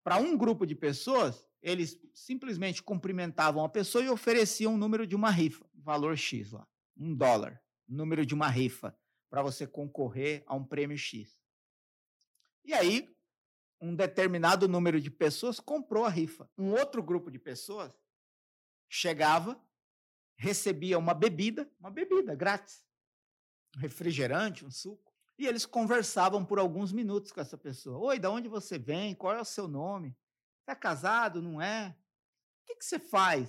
Para 0.03 0.17
um 0.17 0.37
grupo 0.37 0.67
de 0.67 0.75
pessoas, 0.75 1.48
eles 1.63 1.99
simplesmente 2.15 2.83
cumprimentavam 2.83 3.65
a 3.65 3.69
pessoa 3.69 4.05
e 4.05 4.09
ofereciam 4.09 4.75
o 4.75 4.79
número 4.79 5.07
de 5.07 5.17
uma 5.17 5.31
rifa, 5.31 5.69
valor 5.75 6.17
X 6.17 6.53
lá, 6.53 6.67
um 6.97 7.15
dólar, 7.15 7.63
número 7.87 8.25
de 8.25 8.35
uma 8.35 8.49
rifa, 8.49 8.97
para 9.29 9.43
você 9.43 9.67
concorrer 9.67 10.43
a 10.47 10.55
um 10.55 10.65
prêmio 10.65 10.97
X. 10.97 11.41
E 12.65 12.73
aí, 12.73 13.15
um 13.81 13.95
determinado 13.95 14.69
número 14.69 15.01
de 15.01 15.11
pessoas 15.11 15.61
comprou 15.61 16.05
a 16.05 16.09
rifa. 16.09 16.51
Um 16.57 16.73
outro 16.73 17.03
grupo 17.03 17.31
de 17.31 17.39
pessoas 17.39 17.93
chegava, 18.89 19.61
recebia 20.37 20.99
uma 20.99 21.15
bebida, 21.15 21.71
uma 21.79 21.91
bebida 21.91 22.35
grátis, 22.35 22.87
um 23.77 23.81
refrigerante, 23.81 24.65
um 24.65 24.71
suco, 24.71 25.13
e 25.39 25.47
eles 25.47 25.65
conversavam 25.65 26.45
por 26.45 26.59
alguns 26.59 26.93
minutos 26.93 27.31
com 27.31 27.41
essa 27.41 27.57
pessoa. 27.57 27.99
Oi, 27.99 28.19
de 28.19 28.27
onde 28.27 28.49
você 28.49 28.79
vem? 28.79 29.15
Qual 29.15 29.35
é 29.35 29.41
o 29.41 29.45
seu 29.45 29.69
nome? 29.69 30.17
Está 30.69 30.77
casado? 30.77 31.41
Não 31.41 31.63
é? 31.63 31.97
O 32.61 32.67
que, 32.67 32.75
que 32.75 32.85
você 32.85 32.99
faz? 32.99 33.49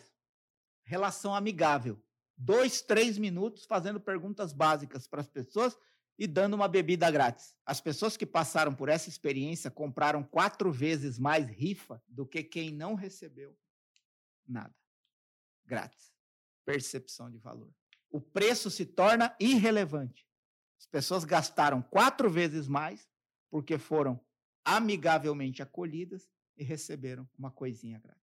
Relação 0.85 1.35
amigável. 1.35 2.01
Dois, 2.37 2.81
três 2.81 3.17
minutos 3.17 3.65
fazendo 3.65 3.99
perguntas 3.99 4.53
básicas 4.53 5.05
para 5.05 5.19
as 5.19 5.27
pessoas 5.27 5.77
e 6.17 6.25
dando 6.25 6.53
uma 6.53 6.69
bebida 6.69 7.11
grátis. 7.11 7.53
As 7.65 7.81
pessoas 7.81 8.15
que 8.15 8.25
passaram 8.25 8.73
por 8.73 8.87
essa 8.87 9.09
experiência 9.09 9.69
compraram 9.69 10.23
quatro 10.23 10.71
vezes 10.71 11.19
mais 11.19 11.45
rifa 11.49 12.01
do 12.07 12.25
que 12.25 12.41
quem 12.41 12.71
não 12.71 12.95
recebeu 12.95 13.53
nada. 14.47 14.73
Grátis. 15.65 16.13
Percepção 16.63 17.29
de 17.29 17.37
valor. 17.37 17.69
O 18.09 18.21
preço 18.21 18.71
se 18.71 18.85
torna 18.85 19.35
irrelevante. 19.41 20.25
As 20.79 20.85
pessoas 20.85 21.25
gastaram 21.25 21.81
quatro 21.81 22.29
vezes 22.29 22.69
mais 22.69 23.09
porque 23.49 23.77
foram 23.77 24.25
amigavelmente 24.63 25.61
acolhidas 25.61 26.29
e 26.59 26.63
receberam 26.63 27.27
uma 27.37 27.49
coisinha 27.49 27.97
grátis. 27.97 28.19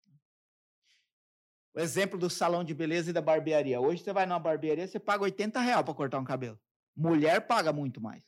O 1.73 1.79
exemplo 1.79 2.19
do 2.19 2.29
salão 2.29 2.63
de 2.63 2.73
beleza 2.73 3.09
e 3.09 3.13
da 3.13 3.21
barbearia. 3.21 3.81
Hoje 3.81 4.03
você 4.03 4.13
vai 4.13 4.25
numa 4.25 4.39
barbearia, 4.39 4.87
você 4.87 4.99
paga 4.99 5.23
80 5.23 5.59
reais 5.59 5.83
para 5.83 5.93
cortar 5.93 6.19
um 6.19 6.23
cabelo. 6.23 6.59
Mulher 6.95 7.47
paga 7.47 7.73
muito 7.73 7.99
mais. 7.99 8.25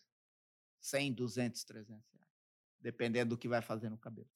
100, 0.79 1.13
200, 1.13 1.63
300 1.63 2.11
reais. 2.13 2.27
Dependendo 2.79 3.35
do 3.35 3.37
que 3.37 3.47
vai 3.47 3.61
fazer 3.61 3.89
no 3.89 3.97
cabelo. 3.97 4.29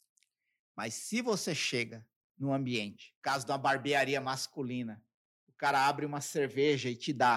Mas 0.76 0.94
se 0.94 1.22
você 1.22 1.54
chega 1.54 2.08
no 2.38 2.54
ambiente, 2.54 3.16
caso 3.22 3.46
de 3.46 3.52
uma 3.52 3.58
barbearia 3.58 4.22
masculina, 4.22 5.04
o 5.48 5.54
cara 5.54 5.88
abre 5.88 6.06
uma 6.06 6.22
cerveja 6.22 6.90
e 6.90 6.96
te 6.96 7.12
dá. 7.12 7.36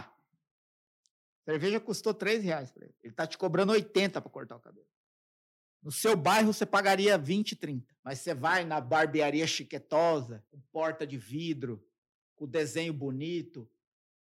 A 1.40 1.51
cerveja 1.51 1.81
custou 1.81 2.14
3 2.14 2.42
reais 2.42 2.70
para 2.70 2.85
ele. 2.85 2.94
Ele 3.03 3.12
está 3.12 3.27
te 3.27 3.37
cobrando 3.37 3.73
80 3.73 4.20
para 4.20 4.31
cortar 4.31 4.57
o 4.57 4.61
cabelo. 4.61 4.88
No 5.85 5.92
seu 5.92 6.16
bairro 6.16 6.51
você 6.51 6.64
pagaria 6.64 7.18
20, 7.18 7.55
30. 7.57 7.94
Mas 8.03 8.20
você 8.20 8.35
vai 8.35 8.64
na 8.64 8.81
barbearia 8.81 9.47
chiquetosa, 9.47 10.42
com 10.51 10.59
porta 10.73 11.07
de 11.07 11.18
vidro, 11.18 11.87
com 12.35 12.49
desenho 12.49 12.94
bonito, 12.94 13.70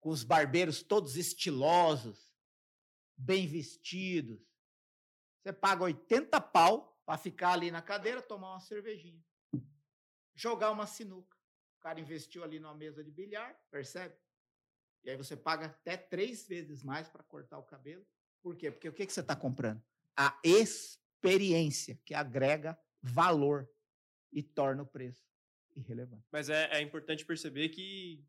com 0.01 0.09
os 0.09 0.25
barbeiros 0.25 0.83
todos 0.83 1.15
estilosos, 1.15 2.29
bem 3.15 3.47
vestidos. 3.47 4.41
Você 5.41 5.53
paga 5.53 5.85
80 5.85 6.41
pau 6.41 7.01
para 7.05 7.17
ficar 7.17 7.53
ali 7.53 7.71
na 7.71 7.81
cadeira, 7.81 8.21
tomar 8.21 8.51
uma 8.51 8.59
cervejinha. 8.59 9.23
Jogar 10.35 10.69
uma 10.69 10.85
sinuca. 10.85 11.37
O 11.77 11.81
cara 11.81 11.97
investiu 11.97 12.43
ali 12.43 12.59
numa 12.59 12.75
mesa 12.75 13.01
de 13.01 13.11
bilhar, 13.11 13.57
percebe? 13.71 14.15
E 15.01 15.09
aí 15.09 15.15
você 15.15 15.37
paga 15.37 15.67
até 15.67 15.95
três 15.95 16.45
vezes 16.45 16.83
mais 16.83 17.07
para 17.07 17.23
cortar 17.23 17.57
o 17.57 17.63
cabelo. 17.63 18.05
Por 18.41 18.57
quê? 18.57 18.69
Porque 18.69 18.89
o 18.89 18.93
que, 18.93 19.05
você 19.09 19.21
está 19.21 19.35
comprando? 19.35 19.81
A 20.15 20.37
experiência 20.43 21.02
experiência 21.23 21.99
que 22.05 22.13
agrega 22.13 22.77
valor 23.01 23.69
e 24.31 24.43
torna 24.43 24.83
o 24.83 24.85
preço 24.85 25.23
irrelevante. 25.75 26.27
Mas 26.31 26.49
é, 26.49 26.69
é 26.71 26.81
importante 26.81 27.25
perceber 27.25 27.69
que, 27.69 28.23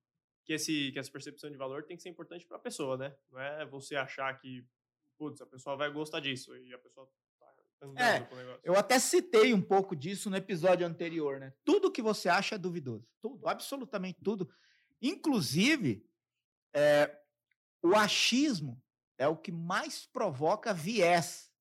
que, 0.44 0.52
esse, 0.52 0.92
que 0.92 0.98
essa 0.98 1.10
percepção 1.10 1.50
de 1.50 1.56
valor 1.56 1.84
tem 1.84 1.96
que 1.96 2.02
ser 2.02 2.08
importante 2.08 2.46
para 2.46 2.56
a 2.56 2.60
pessoa, 2.60 2.96
né? 2.96 3.14
Não 3.30 3.40
é 3.40 3.66
você 3.66 3.96
achar 3.96 4.32
que, 4.38 4.66
putz, 5.18 5.40
a 5.40 5.46
pessoa 5.46 5.76
vai 5.76 5.90
gostar 5.90 6.20
disso 6.20 6.56
e 6.56 6.72
a 6.72 6.78
pessoa 6.78 7.10
tá 7.38 7.46
é, 7.96 8.20
com 8.20 8.34
o 8.34 8.38
negócio. 8.38 8.60
Eu 8.64 8.76
até 8.76 8.98
citei 8.98 9.52
um 9.52 9.62
pouco 9.62 9.94
disso 9.94 10.30
no 10.30 10.36
episódio 10.36 10.86
anterior, 10.86 11.38
né? 11.40 11.52
Tudo 11.64 11.92
que 11.92 12.02
você 12.02 12.28
acha 12.28 12.54
é 12.54 12.58
duvidoso. 12.58 13.06
Tudo, 13.20 13.46
absolutamente 13.46 14.20
tudo. 14.22 14.48
Inclusive, 15.02 16.06
é, 16.72 17.14
o 17.82 17.94
achismo 17.94 18.82
é 19.18 19.28
o 19.28 19.36
que 19.36 19.52
mais 19.52 20.06
provoca 20.06 20.72
viés 20.72 21.53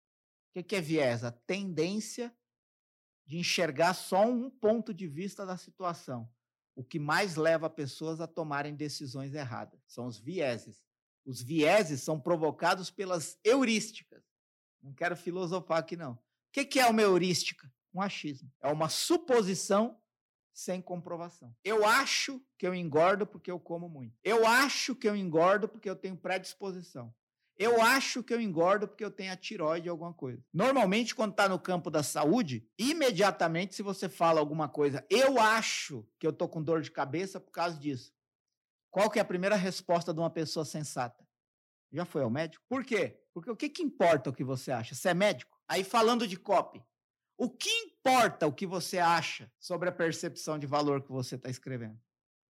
o 0.59 0.63
que 0.63 0.75
é 0.75 0.81
viés? 0.81 1.23
A 1.23 1.31
tendência 1.31 2.35
de 3.25 3.37
enxergar 3.37 3.93
só 3.93 4.25
um 4.25 4.49
ponto 4.49 4.93
de 4.93 5.07
vista 5.07 5.45
da 5.45 5.57
situação. 5.57 6.29
O 6.75 6.83
que 6.83 6.99
mais 6.99 7.35
leva 7.35 7.69
pessoas 7.69 8.19
a 8.19 8.27
tomarem 8.27 8.75
decisões 8.75 9.33
erradas 9.33 9.79
são 9.87 10.07
os 10.07 10.19
vieses. 10.19 10.83
Os 11.25 11.41
vieses 11.41 12.01
são 12.01 12.19
provocados 12.19 12.89
pelas 12.89 13.39
heurísticas. 13.43 14.23
Não 14.81 14.93
quero 14.93 15.15
filosofar 15.15 15.79
aqui, 15.79 15.95
não. 15.95 16.13
O 16.13 16.19
que 16.51 16.79
é 16.79 16.85
uma 16.87 17.01
heurística? 17.01 17.71
Um 17.93 18.01
achismo. 18.01 18.51
É 18.61 18.71
uma 18.71 18.89
suposição 18.89 19.99
sem 20.53 20.81
comprovação. 20.81 21.55
Eu 21.63 21.85
acho 21.85 22.43
que 22.57 22.67
eu 22.67 22.75
engordo 22.75 23.25
porque 23.25 23.49
eu 23.49 23.59
como 23.59 23.87
muito. 23.89 24.17
Eu 24.23 24.45
acho 24.45 24.95
que 24.95 25.07
eu 25.07 25.15
engordo 25.15 25.67
porque 25.67 25.89
eu 25.89 25.95
tenho 25.95 26.17
predisposição. 26.17 27.13
Eu 27.57 27.81
acho 27.81 28.23
que 28.23 28.33
eu 28.33 28.41
engordo 28.41 28.87
porque 28.87 29.05
eu 29.05 29.11
tenho 29.11 29.31
a 29.31 29.37
tiroide 29.37 29.87
alguma 29.87 30.13
coisa. 30.13 30.43
Normalmente, 30.51 31.13
quando 31.13 31.31
está 31.31 31.47
no 31.47 31.59
campo 31.59 31.91
da 31.91 32.01
saúde, 32.01 32.67
imediatamente, 32.77 33.75
se 33.75 33.83
você 33.83 34.09
fala 34.09 34.39
alguma 34.39 34.67
coisa, 34.67 35.05
eu 35.09 35.39
acho 35.39 36.07
que 36.19 36.25
eu 36.25 36.31
estou 36.31 36.49
com 36.49 36.63
dor 36.63 36.81
de 36.81 36.91
cabeça 36.91 37.39
por 37.39 37.51
causa 37.51 37.77
disso. 37.77 38.11
Qual 38.89 39.09
que 39.09 39.19
é 39.19 39.21
a 39.21 39.25
primeira 39.25 39.55
resposta 39.55 40.13
de 40.13 40.19
uma 40.19 40.29
pessoa 40.29 40.65
sensata? 40.65 41.23
Já 41.91 42.05
foi 42.05 42.23
ao 42.23 42.29
médico? 42.29 42.65
Por 42.67 42.83
quê? 42.83 43.19
Porque 43.33 43.49
o 43.49 43.55
que, 43.55 43.69
que 43.69 43.83
importa 43.83 44.29
o 44.29 44.33
que 44.33 44.43
você 44.43 44.71
acha? 44.71 44.95
Você 44.95 45.09
é 45.09 45.13
médico? 45.13 45.57
Aí 45.67 45.83
falando 45.83 46.27
de 46.27 46.37
copy, 46.37 46.83
o 47.37 47.49
que 47.49 47.69
importa 47.69 48.47
o 48.47 48.53
que 48.53 48.65
você 48.65 48.99
acha 48.99 49.51
sobre 49.59 49.89
a 49.89 49.91
percepção 49.91 50.57
de 50.57 50.67
valor 50.67 51.03
que 51.03 51.11
você 51.11 51.35
está 51.35 51.49
escrevendo? 51.49 51.99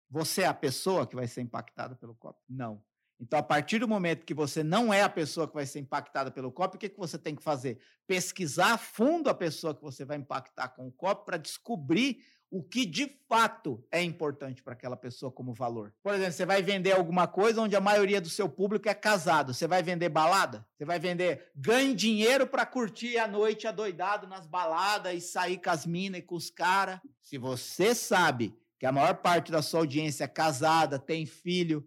Você 0.09 0.43
é 0.43 0.47
a 0.47 0.55
pessoa 0.55 1.07
que 1.07 1.17
vai 1.17 1.27
ser 1.27 1.41
impactada 1.41 1.97
pelo 1.97 2.15
copy? 2.15 2.41
Não. 2.49 2.83
Então, 3.21 3.39
a 3.39 3.43
partir 3.43 3.79
do 3.79 3.89
momento 3.89 4.27
que 4.27 4.35
você 4.35 4.63
não 4.63 4.93
é 4.93 5.03
a 5.03 5.09
pessoa 5.09 5.49
que 5.49 5.55
vai 5.55 5.65
ser 5.65 5.81
impactada 5.81 6.31
pelo 6.31 6.53
copy, 6.53 6.77
o 6.77 6.79
que, 6.79 6.89
que 6.89 6.99
você 6.99 7.19
tem 7.19 7.35
que 7.35 7.43
fazer? 7.43 7.79
Pesquisar 8.07 8.75
a 8.75 8.79
fundo 8.79 9.31
a 9.31 9.35
pessoa 9.35 9.75
que 9.75 9.83
você 9.83 10.05
vai 10.05 10.19
impactar 10.19 10.69
com 10.69 10.87
o 10.87 10.93
copy 10.93 11.25
para 11.25 11.39
descobrir 11.39 12.19
o 12.51 12.63
que 12.63 12.87
de 12.87 13.11
fato 13.29 13.85
é 13.91 14.03
importante 14.03 14.63
para 14.63 14.73
aquela 14.73 14.97
pessoa 14.97 15.33
como 15.33 15.53
valor. 15.53 15.93
Por 16.03 16.15
exemplo, 16.15 16.33
você 16.33 16.47
vai 16.47 16.63
vender 16.63 16.93
alguma 16.93 17.27
coisa 17.27 17.61
onde 17.61 17.75
a 17.75 17.81
maioria 17.81 18.21
do 18.21 18.29
seu 18.29 18.49
público 18.49 18.89
é 18.89 18.95
casado. 18.95 19.53
Você 19.53 19.67
vai 19.67 19.83
vender 19.83 20.09
balada? 20.09 20.67
Você 20.77 20.85
vai 20.85 20.99
vender 20.99 21.51
ganhe 21.57 21.95
dinheiro 21.95 22.47
para 22.47 22.65
curtir 22.65 23.19
a 23.19 23.27
noite 23.27 23.67
adoidado 23.67 24.27
nas 24.27 24.47
baladas 24.47 25.15
e 25.15 25.21
sair 25.21 25.59
com 25.59 25.71
as 25.71 25.85
minas 25.85 26.21
e 26.21 26.23
com 26.23 26.37
os 26.37 26.51
caras. 26.51 27.01
Se 27.21 27.37
você 27.37 27.95
sabe 27.95 28.57
que 28.79 28.87
a 28.87 28.93
maior 28.93 29.17
parte 29.17 29.51
da 29.51 29.63
sua 29.63 29.81
audiência 29.81 30.25
é 30.25 30.29
casada, 30.29 30.99
tem 30.99 31.27
filho, 31.27 31.87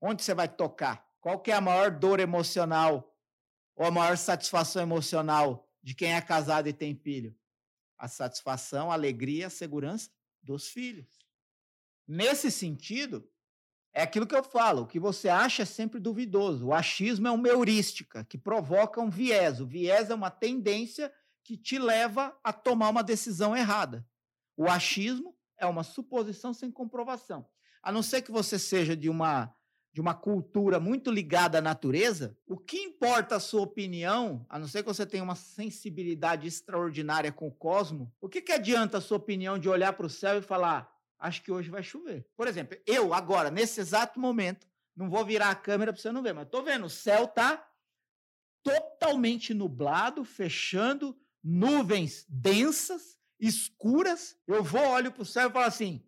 Onde 0.00 0.22
você 0.22 0.34
vai 0.34 0.48
tocar? 0.48 1.06
Qual 1.20 1.38
que 1.38 1.50
é 1.50 1.54
a 1.54 1.60
maior 1.60 1.90
dor 1.90 2.20
emocional 2.20 3.14
ou 3.76 3.84
a 3.84 3.90
maior 3.90 4.16
satisfação 4.16 4.82
emocional 4.82 5.68
de 5.82 5.94
quem 5.94 6.14
é 6.14 6.20
casado 6.20 6.68
e 6.68 6.72
tem 6.72 6.94
filho? 6.94 7.36
A 7.98 8.08
satisfação, 8.08 8.90
a 8.90 8.94
alegria, 8.94 9.48
a 9.48 9.50
segurança 9.50 10.10
dos 10.42 10.68
filhos. 10.68 11.18
Nesse 12.08 12.50
sentido, 12.50 13.28
é 13.92 14.02
aquilo 14.02 14.26
que 14.26 14.34
eu 14.34 14.42
falo, 14.42 14.82
o 14.82 14.86
que 14.86 14.98
você 14.98 15.28
acha 15.28 15.62
é 15.62 15.66
sempre 15.66 16.00
duvidoso. 16.00 16.68
O 16.68 16.74
achismo 16.74 17.28
é 17.28 17.30
uma 17.30 17.48
heurística 17.48 18.24
que 18.24 18.38
provoca 18.38 19.00
um 19.00 19.10
viés. 19.10 19.60
O 19.60 19.66
viés 19.66 20.10
é 20.10 20.14
uma 20.14 20.30
tendência 20.30 21.12
que 21.44 21.56
te 21.56 21.78
leva 21.78 22.36
a 22.42 22.52
tomar 22.52 22.88
uma 22.88 23.02
decisão 23.02 23.56
errada. 23.56 24.06
O 24.56 24.68
achismo 24.68 25.36
é 25.58 25.66
uma 25.66 25.82
suposição 25.82 26.54
sem 26.54 26.70
comprovação. 26.70 27.46
A 27.82 27.90
não 27.90 28.02
ser 28.02 28.22
que 28.22 28.30
você 28.30 28.58
seja 28.58 28.96
de 28.96 29.08
uma 29.08 29.54
de 29.92 30.00
uma 30.00 30.14
cultura 30.14 30.78
muito 30.78 31.10
ligada 31.10 31.58
à 31.58 31.60
natureza, 31.60 32.36
o 32.46 32.56
que 32.56 32.78
importa 32.78 33.36
a 33.36 33.40
sua 33.40 33.62
opinião, 33.62 34.46
a 34.48 34.58
não 34.58 34.68
ser 34.68 34.82
que 34.82 34.88
você 34.88 35.04
tenha 35.04 35.24
uma 35.24 35.34
sensibilidade 35.34 36.46
extraordinária 36.46 37.32
com 37.32 37.48
o 37.48 37.52
cosmo, 37.52 38.12
o 38.20 38.28
que, 38.28 38.40
que 38.40 38.52
adianta 38.52 38.98
a 38.98 39.00
sua 39.00 39.16
opinião 39.16 39.58
de 39.58 39.68
olhar 39.68 39.92
para 39.94 40.06
o 40.06 40.10
céu 40.10 40.38
e 40.38 40.42
falar: 40.42 40.92
acho 41.18 41.42
que 41.42 41.50
hoje 41.50 41.70
vai 41.70 41.82
chover. 41.82 42.26
Por 42.36 42.46
exemplo, 42.46 42.78
eu 42.86 43.12
agora, 43.12 43.50
nesse 43.50 43.80
exato 43.80 44.20
momento, 44.20 44.66
não 44.96 45.10
vou 45.10 45.24
virar 45.24 45.50
a 45.50 45.56
câmera 45.56 45.92
para 45.92 46.00
você 46.00 46.12
não 46.12 46.22
ver, 46.22 46.34
mas 46.34 46.48
tô 46.48 46.62
vendo, 46.62 46.86
o 46.86 46.90
céu 46.90 47.26
tá 47.26 47.66
totalmente 48.62 49.52
nublado, 49.54 50.24
fechando, 50.24 51.18
nuvens 51.42 52.26
densas, 52.28 53.18
escuras. 53.40 54.36
Eu 54.46 54.62
vou, 54.62 54.86
olho 54.86 55.10
para 55.10 55.22
o 55.22 55.26
céu 55.26 55.48
e 55.48 55.52
falo 55.52 55.64
assim: 55.64 56.04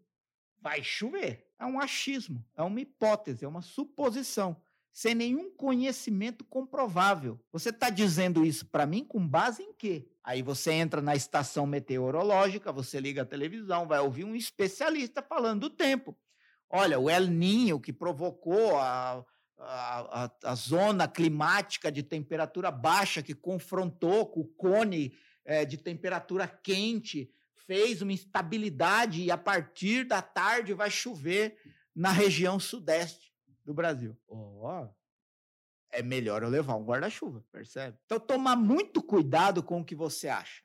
vai 0.60 0.82
chover. 0.84 1.51
É 1.62 1.64
um 1.64 1.78
achismo, 1.78 2.44
é 2.56 2.62
uma 2.64 2.80
hipótese, 2.80 3.44
é 3.44 3.48
uma 3.48 3.62
suposição, 3.62 4.60
sem 4.92 5.14
nenhum 5.14 5.48
conhecimento 5.48 6.44
comprovável. 6.44 7.40
Você 7.52 7.68
está 7.68 7.88
dizendo 7.88 8.44
isso 8.44 8.66
para 8.66 8.84
mim 8.84 9.04
com 9.04 9.24
base 9.24 9.62
em 9.62 9.72
quê? 9.72 10.08
Aí 10.24 10.42
você 10.42 10.72
entra 10.72 11.00
na 11.00 11.14
estação 11.14 11.64
meteorológica, 11.64 12.72
você 12.72 12.98
liga 12.98 13.22
a 13.22 13.24
televisão, 13.24 13.86
vai 13.86 14.00
ouvir 14.00 14.24
um 14.24 14.34
especialista 14.34 15.22
falando 15.22 15.60
do 15.60 15.70
tempo. 15.70 16.18
Olha, 16.68 16.98
o 16.98 17.08
El 17.08 17.28
Ninho 17.28 17.78
que 17.78 17.92
provocou 17.92 18.76
a, 18.76 19.24
a, 19.56 20.24
a, 20.24 20.30
a, 20.42 20.54
zona 20.56 21.06
climática 21.06 21.92
de 21.92 22.02
temperatura 22.02 22.72
baixa 22.72 23.22
que 23.22 23.34
confrontou 23.34 24.26
com 24.26 24.40
o 24.40 24.48
cone 24.48 25.16
é, 25.44 25.64
de 25.64 25.76
temperatura 25.76 26.48
quente, 26.48 27.30
fez 27.66 28.02
uma 28.02 28.12
instabilidade 28.12 29.22
e 29.22 29.30
a 29.30 29.38
partir 29.38 30.04
da 30.04 30.20
tarde 30.20 30.74
vai 30.74 30.90
chover 30.90 31.58
na 31.94 32.10
região 32.10 32.58
sudeste 32.58 33.32
do 33.64 33.74
Brasil. 33.74 34.16
Oh, 34.26 34.88
é 35.90 36.02
melhor 36.02 36.42
eu 36.42 36.48
levar 36.48 36.76
um 36.76 36.84
guarda-chuva, 36.84 37.44
percebe? 37.52 37.98
Então, 38.04 38.18
tomar 38.18 38.56
muito 38.56 39.02
cuidado 39.02 39.62
com 39.62 39.80
o 39.80 39.84
que 39.84 39.94
você 39.94 40.28
acha. 40.28 40.62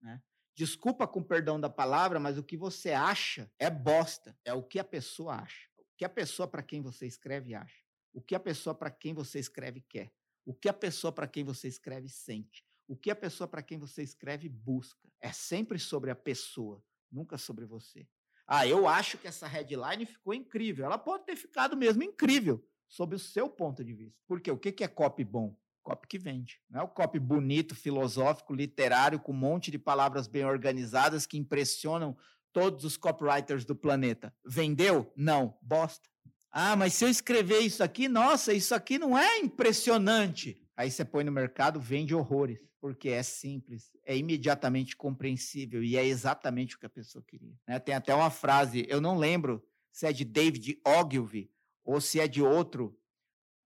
Né? 0.00 0.22
Desculpa 0.54 1.06
com 1.06 1.22
perdão 1.22 1.60
da 1.60 1.68
palavra, 1.68 2.20
mas 2.20 2.38
o 2.38 2.42
que 2.42 2.56
você 2.56 2.92
acha 2.92 3.50
é 3.58 3.68
bosta. 3.68 4.36
É 4.44 4.52
o 4.52 4.62
que 4.62 4.78
a 4.78 4.84
pessoa 4.84 5.36
acha. 5.36 5.68
O 5.76 5.84
que 5.96 6.04
a 6.04 6.08
pessoa 6.08 6.46
para 6.46 6.62
quem 6.62 6.80
você 6.80 7.06
escreve 7.06 7.54
acha 7.54 7.88
o 8.18 8.20
que 8.20 8.34
a 8.34 8.40
pessoa 8.40 8.74
para 8.74 8.90
quem 8.90 9.14
você 9.14 9.38
escreve 9.38 9.80
quer, 9.82 10.12
o 10.44 10.52
que 10.52 10.68
a 10.68 10.72
pessoa 10.72 11.12
para 11.12 11.28
quem 11.28 11.44
você 11.44 11.68
escreve 11.68 12.08
sente, 12.08 12.64
o 12.88 12.96
que 12.96 13.10
a 13.10 13.16
pessoa 13.16 13.46
para 13.46 13.62
quem 13.62 13.78
você 13.78 14.02
escreve 14.02 14.48
busca. 14.48 15.08
É 15.20 15.30
sempre 15.30 15.78
sobre 15.78 16.10
a 16.10 16.16
pessoa, 16.16 16.82
nunca 17.12 17.36
sobre 17.36 17.66
você. 17.66 18.08
Ah, 18.46 18.66
eu 18.66 18.88
acho 18.88 19.18
que 19.18 19.28
essa 19.28 19.46
headline 19.46 20.06
ficou 20.06 20.32
incrível. 20.32 20.86
Ela 20.86 20.96
pode 20.96 21.26
ter 21.26 21.36
ficado 21.36 21.76
mesmo 21.76 22.02
incrível, 22.02 22.66
sob 22.88 23.14
o 23.14 23.18
seu 23.18 23.48
ponto 23.48 23.84
de 23.84 23.92
vista. 23.92 24.18
Porque 24.26 24.50
o 24.50 24.56
que 24.56 24.82
é 24.82 24.88
copy 24.88 25.22
bom? 25.22 25.54
Copy 25.82 26.08
que 26.08 26.18
vende. 26.18 26.60
Não 26.70 26.80
é 26.80 26.82
o 26.82 26.88
copy 26.88 27.18
bonito, 27.18 27.74
filosófico, 27.74 28.54
literário, 28.54 29.20
com 29.20 29.32
um 29.32 29.36
monte 29.36 29.70
de 29.70 29.78
palavras 29.78 30.26
bem 30.26 30.46
organizadas 30.46 31.26
que 31.26 31.36
impressionam 31.36 32.16
todos 32.52 32.84
os 32.84 32.96
copywriters 32.96 33.66
do 33.66 33.76
planeta. 33.76 34.34
Vendeu? 34.44 35.12
Não. 35.14 35.58
Bosta. 35.60 36.08
Ah, 36.50 36.74
mas 36.74 36.94
se 36.94 37.04
eu 37.04 37.08
escrever 37.08 37.60
isso 37.60 37.82
aqui, 37.84 38.08
nossa, 38.08 38.54
isso 38.54 38.74
aqui 38.74 38.98
não 38.98 39.16
é 39.16 39.38
impressionante. 39.38 40.66
Aí 40.78 40.92
você 40.92 41.04
põe 41.04 41.24
no 41.24 41.32
mercado, 41.32 41.80
vende 41.80 42.14
horrores, 42.14 42.60
porque 42.80 43.08
é 43.08 43.20
simples, 43.20 43.90
é 44.04 44.16
imediatamente 44.16 44.96
compreensível 44.96 45.82
e 45.82 45.96
é 45.96 46.06
exatamente 46.06 46.76
o 46.76 46.78
que 46.78 46.86
a 46.86 46.88
pessoa 46.88 47.24
queria. 47.26 47.52
Né? 47.66 47.80
Tem 47.80 47.96
até 47.96 48.14
uma 48.14 48.30
frase, 48.30 48.86
eu 48.88 49.00
não 49.00 49.18
lembro 49.18 49.60
se 49.90 50.06
é 50.06 50.12
de 50.12 50.24
David 50.24 50.80
Ogilvy 50.86 51.50
ou 51.84 52.00
se 52.00 52.20
é 52.20 52.28
de 52.28 52.40
outro 52.40 52.96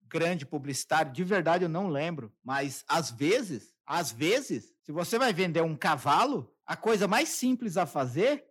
grande 0.09 0.46
publicitário, 0.46 1.12
de 1.12 1.22
verdade 1.22 1.64
eu 1.64 1.68
não 1.68 1.87
lembro, 1.87 2.33
mas 2.42 2.83
às 2.88 3.11
vezes, 3.11 3.75
às 3.85 4.11
vezes, 4.11 4.75
se 4.81 4.90
você 4.90 5.18
vai 5.18 5.35
vender 5.35 5.61
um 5.61 5.77
cavalo, 5.77 6.51
a 6.64 6.77
coisa 6.77 7.07
mais 7.07 7.29
simples 7.29 7.77
a 7.77 7.85
fazer 7.85 8.42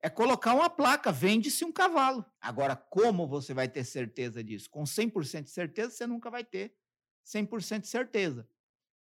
é 0.00 0.08
colocar 0.08 0.54
uma 0.54 0.70
placa, 0.70 1.10
vende-se 1.10 1.64
um 1.64 1.72
cavalo. 1.72 2.24
Agora, 2.40 2.76
como 2.76 3.26
você 3.26 3.52
vai 3.52 3.68
ter 3.68 3.82
certeza 3.82 4.44
disso? 4.44 4.70
Com 4.70 4.84
100% 4.84 5.42
de 5.42 5.50
certeza, 5.50 5.90
você 5.90 6.06
nunca 6.06 6.30
vai 6.30 6.44
ter 6.44 6.76
100% 7.24 7.80
de 7.80 7.88
certeza. 7.88 8.48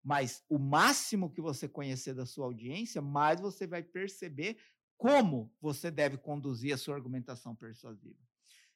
Mas 0.03 0.45
o 0.49 0.59
máximo 0.59 1.31
que 1.31 1.41
você 1.41 1.69
conhecer 1.69 2.15
da 2.15 2.27
sua 2.27 2.47
audiência, 2.47 3.01
mais 3.01 3.41
você 3.41 3.67
vai 3.67 3.83
perceber 3.83 4.57
como 4.97 5.53
você 5.61 5.91
deve 5.91 6.17
conduzir 6.17 6.75
a 6.75 6.79
sua 6.79 6.95
argumentação 6.95 7.55
persuasiva. 7.55 8.19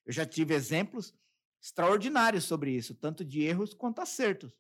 Eu 0.05 0.13
já 0.13 0.25
tive 0.25 0.55
exemplos 0.55 1.15
extraordinários 1.61 2.45
sobre 2.45 2.71
isso, 2.71 2.95
tanto 2.95 3.25
de 3.25 3.43
erros 3.43 3.75
quanto 3.75 4.01
acertos. 4.01 4.53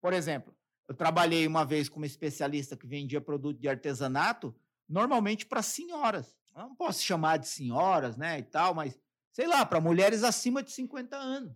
Por 0.00 0.12
exemplo, 0.12 0.56
eu 0.88 0.94
trabalhei 0.94 1.46
uma 1.46 1.64
vez 1.64 1.88
com 1.88 1.98
uma 1.98 2.06
especialista 2.06 2.76
que 2.76 2.86
vendia 2.86 3.20
produto 3.20 3.60
de 3.60 3.68
artesanato, 3.68 4.54
normalmente 4.88 5.44
para 5.44 5.62
senhoras 5.62 6.36
não 6.56 6.74
posso 6.74 7.02
chamar 7.02 7.36
de 7.38 7.48
senhoras, 7.48 8.16
né, 8.16 8.38
e 8.38 8.42
tal, 8.42 8.74
mas 8.74 8.98
sei 9.32 9.46
lá, 9.46 9.64
para 9.66 9.80
mulheres 9.80 10.22
acima 10.22 10.62
de 10.62 10.72
50 10.72 11.16
anos. 11.16 11.54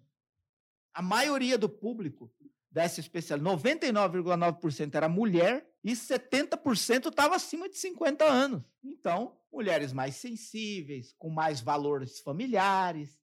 A 0.92 1.00
maioria 1.00 1.56
do 1.56 1.68
público 1.68 2.30
dessa 2.70 3.00
especial, 3.00 3.38
99,9% 3.40 4.94
era 4.94 5.08
mulher 5.08 5.68
e 5.82 5.92
70% 5.92 7.08
estava 7.08 7.34
acima 7.34 7.68
de 7.68 7.76
50 7.76 8.24
anos. 8.24 8.62
Então, 8.82 9.36
mulheres 9.52 9.92
mais 9.92 10.16
sensíveis, 10.16 11.14
com 11.18 11.28
mais 11.28 11.60
valores 11.60 12.20
familiares, 12.20 13.18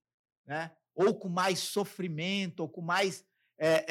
né? 0.45 0.71
ou 0.93 1.13
com 1.15 1.29
mais 1.29 1.59
sofrimento, 1.59 2.61
ou 2.61 2.69
com 2.69 2.81
mais 2.81 3.23
é, 3.57 3.85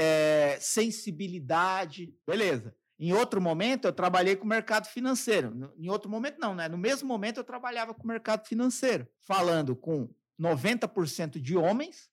é, 0.54 0.60
sensibilidade. 0.60 2.14
Beleza. 2.26 2.74
Em 2.98 3.12
outro 3.12 3.40
momento, 3.40 3.86
eu 3.86 3.92
trabalhei 3.92 4.36
com 4.36 4.44
o 4.44 4.48
mercado 4.48 4.86
financeiro. 4.86 5.72
Em 5.76 5.88
outro 5.88 6.10
momento, 6.10 6.38
não, 6.38 6.54
né? 6.54 6.68
No 6.68 6.78
mesmo 6.78 7.06
momento, 7.06 7.38
eu 7.38 7.44
trabalhava 7.44 7.94
com 7.94 8.02
o 8.02 8.06
mercado 8.06 8.46
financeiro, 8.46 9.06
falando 9.20 9.76
com 9.76 10.08
90% 10.40 11.38
de 11.38 11.56
homens, 11.56 12.10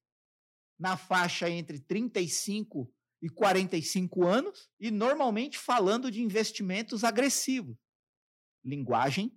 na 0.77 0.97
faixa 0.97 1.49
entre 1.49 1.79
35 1.79 2.93
e 3.24 3.30
45 3.30 4.26
anos, 4.26 4.70
e 4.78 4.92
normalmente 4.92 5.58
falando 5.58 6.12
de 6.12 6.22
investimentos 6.22 7.06
agressivos. 7.06 7.78
Linguagem 8.62 9.32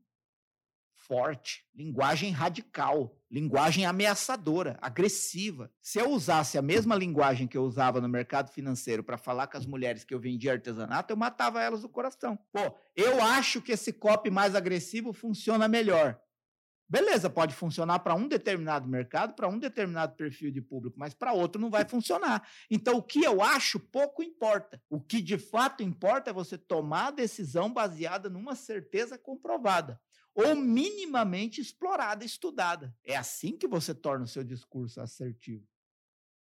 forte, 1.06 1.64
linguagem 1.72 2.32
radical, 2.32 3.16
linguagem 3.30 3.86
ameaçadora, 3.86 4.76
agressiva. 4.82 5.72
Se 5.80 6.00
eu 6.00 6.10
usasse 6.10 6.58
a 6.58 6.62
mesma 6.62 6.96
linguagem 6.96 7.46
que 7.46 7.56
eu 7.56 7.62
usava 7.62 8.00
no 8.00 8.08
mercado 8.08 8.50
financeiro 8.50 9.04
para 9.04 9.16
falar 9.16 9.46
com 9.46 9.56
as 9.56 9.66
mulheres 9.66 10.04
que 10.04 10.12
eu 10.12 10.18
vendia 10.18 10.50
artesanato, 10.50 11.12
eu 11.12 11.16
matava 11.16 11.62
elas 11.62 11.82
do 11.82 11.88
coração. 11.88 12.36
Pô, 12.52 12.76
eu 12.96 13.22
acho 13.22 13.62
que 13.62 13.70
esse 13.70 13.92
copy 13.92 14.30
mais 14.30 14.56
agressivo 14.56 15.12
funciona 15.12 15.68
melhor. 15.68 16.20
Beleza, 16.88 17.28
pode 17.28 17.52
funcionar 17.54 17.98
para 17.98 18.14
um 18.14 18.28
determinado 18.28 18.88
mercado, 18.88 19.34
para 19.34 19.48
um 19.48 19.58
determinado 19.58 20.14
perfil 20.14 20.52
de 20.52 20.62
público, 20.62 20.96
mas 20.98 21.14
para 21.14 21.32
outro 21.32 21.60
não 21.60 21.68
vai 21.68 21.84
funcionar. 21.84 22.48
Então, 22.70 22.96
o 22.96 23.02
que 23.02 23.24
eu 23.24 23.42
acho 23.42 23.80
pouco 23.80 24.22
importa. 24.22 24.80
O 24.88 25.00
que 25.00 25.20
de 25.20 25.36
fato 25.36 25.82
importa 25.82 26.30
é 26.30 26.32
você 26.32 26.56
tomar 26.56 27.08
a 27.08 27.10
decisão 27.10 27.72
baseada 27.72 28.30
numa 28.30 28.54
certeza 28.54 29.18
comprovada 29.18 30.00
ou 30.36 30.54
minimamente 30.54 31.60
explorada, 31.60 32.24
estudada. 32.24 32.94
É 33.02 33.16
assim 33.16 33.56
que 33.56 33.66
você 33.66 33.94
torna 33.94 34.26
o 34.26 34.28
seu 34.28 34.44
discurso 34.44 35.00
assertivo. 35.00 35.66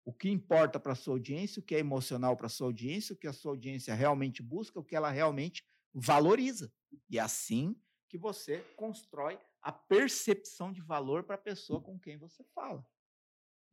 O 0.05 0.13
que 0.13 0.29
importa 0.29 0.79
para 0.79 0.93
a 0.93 0.97
sua 0.97 1.15
audiência, 1.15 1.61
o 1.61 1.63
que 1.63 1.75
é 1.75 1.79
emocional 1.79 2.37
para 2.37 2.47
a 2.47 2.51
sua 2.51 2.67
audiência, 2.67 3.15
o 3.15 3.17
que 3.17 3.27
a 3.27 3.33
sua 3.33 3.53
audiência 3.53 3.95
realmente 3.95 4.43
busca, 4.43 4.79
o 4.79 4.85
que 4.85 4.97
ela 4.97 5.11
realmente 5.11 5.65
valoriza. 5.95 6.73
E 7.09 7.19
é 7.19 7.23
assim 7.23 7.77
que 8.09 8.19
você 8.19 8.59
constrói 8.77 9.39
a 9.67 9.73
percepção 9.73 10.73
de 10.73 10.81
valor 10.81 11.25
para 11.25 11.35
a 11.35 11.39
pessoa 11.39 11.81
com 11.81 11.99
quem 11.99 12.17
você 12.17 12.45
fala. 12.55 12.87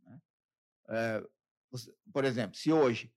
Né? 0.04 0.20
É, 0.90 1.24
você, 1.70 1.94
por 2.12 2.26
exemplo, 2.26 2.58
se 2.58 2.72
hoje 2.72 3.14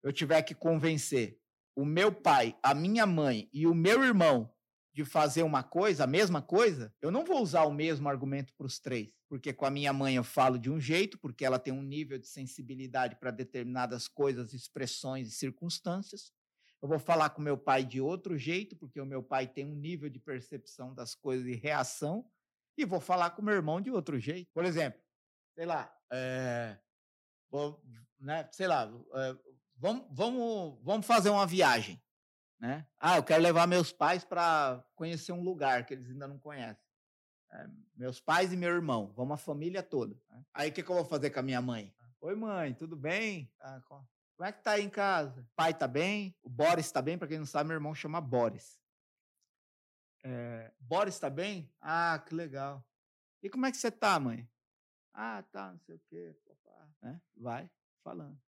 eu 0.00 0.12
tiver 0.12 0.40
que 0.42 0.54
convencer 0.54 1.40
o 1.74 1.84
meu 1.84 2.14
pai, 2.14 2.56
a 2.62 2.74
minha 2.74 3.04
mãe 3.06 3.50
e 3.52 3.66
o 3.66 3.74
meu 3.74 4.04
irmão 4.04 4.54
de 4.92 5.04
fazer 5.04 5.42
uma 5.42 5.64
coisa, 5.64 6.04
a 6.04 6.06
mesma 6.06 6.40
coisa, 6.40 6.94
eu 7.02 7.10
não 7.10 7.24
vou 7.24 7.42
usar 7.42 7.64
o 7.64 7.74
mesmo 7.74 8.08
argumento 8.08 8.54
para 8.54 8.66
os 8.66 8.78
três. 8.78 9.12
Porque 9.28 9.52
com 9.52 9.66
a 9.66 9.70
minha 9.70 9.92
mãe 9.92 10.14
eu 10.14 10.22
falo 10.22 10.60
de 10.60 10.70
um 10.70 10.78
jeito, 10.78 11.18
porque 11.18 11.44
ela 11.44 11.58
tem 11.58 11.74
um 11.74 11.82
nível 11.82 12.18
de 12.18 12.28
sensibilidade 12.28 13.16
para 13.16 13.32
determinadas 13.32 14.06
coisas, 14.06 14.54
expressões 14.54 15.26
e 15.26 15.32
circunstâncias. 15.32 16.32
Eu 16.82 16.88
vou 16.88 16.98
falar 16.98 17.30
com 17.30 17.42
meu 17.42 17.58
pai 17.58 17.84
de 17.84 18.00
outro 18.00 18.38
jeito, 18.38 18.74
porque 18.74 19.00
o 19.00 19.06
meu 19.06 19.22
pai 19.22 19.46
tem 19.46 19.66
um 19.66 19.74
nível 19.74 20.08
de 20.08 20.18
percepção 20.18 20.94
das 20.94 21.14
coisas 21.14 21.46
e 21.46 21.54
reação. 21.54 22.24
E 22.76 22.86
vou 22.86 23.00
falar 23.00 23.30
com 23.30 23.42
meu 23.42 23.54
irmão 23.54 23.80
de 23.80 23.90
outro 23.90 24.18
jeito. 24.18 24.50
Por 24.52 24.64
exemplo, 24.64 25.00
sei 25.54 25.66
lá, 25.66 25.94
é, 26.10 26.78
vou, 27.50 27.82
né, 28.18 28.48
sei 28.50 28.66
lá, 28.66 28.90
é, 29.14 29.36
vamos, 29.76 30.06
vamos, 30.10 30.78
vamos 30.82 31.06
fazer 31.06 31.28
uma 31.28 31.46
viagem. 31.46 32.02
Né? 32.58 32.86
Ah, 32.98 33.16
eu 33.16 33.22
quero 33.22 33.42
levar 33.42 33.66
meus 33.66 33.92
pais 33.92 34.24
para 34.24 34.82
conhecer 34.94 35.32
um 35.32 35.42
lugar 35.42 35.84
que 35.84 35.94
eles 35.94 36.10
ainda 36.10 36.28
não 36.28 36.38
conhecem. 36.38 36.84
É, 37.52 37.66
meus 37.96 38.20
pais 38.20 38.52
e 38.52 38.56
meu 38.56 38.70
irmão, 38.70 39.12
vamos 39.16 39.34
a 39.34 39.36
família 39.36 39.82
toda. 39.82 40.14
Né? 40.30 40.44
Aí 40.54 40.70
o 40.70 40.72
que, 40.72 40.82
que, 40.82 40.90
eu 40.90 40.96
vou 40.96 41.04
fazer 41.04 41.30
com 41.30 41.40
a 41.40 41.42
minha 41.42 41.60
mãe? 41.60 41.94
Oi, 42.20 42.34
mãe, 42.34 42.72
tudo 42.74 42.96
bem? 42.96 43.50
Ah, 43.60 43.80
como 44.40 44.48
é 44.48 44.52
que 44.52 44.62
tá 44.62 44.70
aí 44.70 44.82
em 44.82 44.88
casa? 44.88 45.46
Pai 45.54 45.76
tá 45.76 45.86
bem? 45.86 46.34
O 46.42 46.48
Boris 46.48 46.90
tá 46.90 47.02
bem? 47.02 47.18
Para 47.18 47.28
quem 47.28 47.36
não 47.36 47.44
sabe, 47.44 47.68
meu 47.68 47.74
irmão 47.74 47.94
chama 47.94 48.22
Boris. 48.22 48.80
É, 50.24 50.72
Boris 50.80 51.18
tá 51.18 51.28
bem? 51.28 51.70
Ah, 51.78 52.18
que 52.26 52.34
legal. 52.34 52.82
E 53.42 53.50
como 53.50 53.66
é 53.66 53.70
que 53.70 53.76
você 53.76 53.90
tá, 53.90 54.18
mãe? 54.18 54.50
Ah, 55.12 55.42
tá, 55.52 55.72
não 55.72 55.78
sei 55.80 55.96
o 55.96 56.00
quê, 56.08 56.34
papá. 56.46 56.88
Né? 57.02 57.20
Vai 57.36 57.70
falando. 58.02 58.40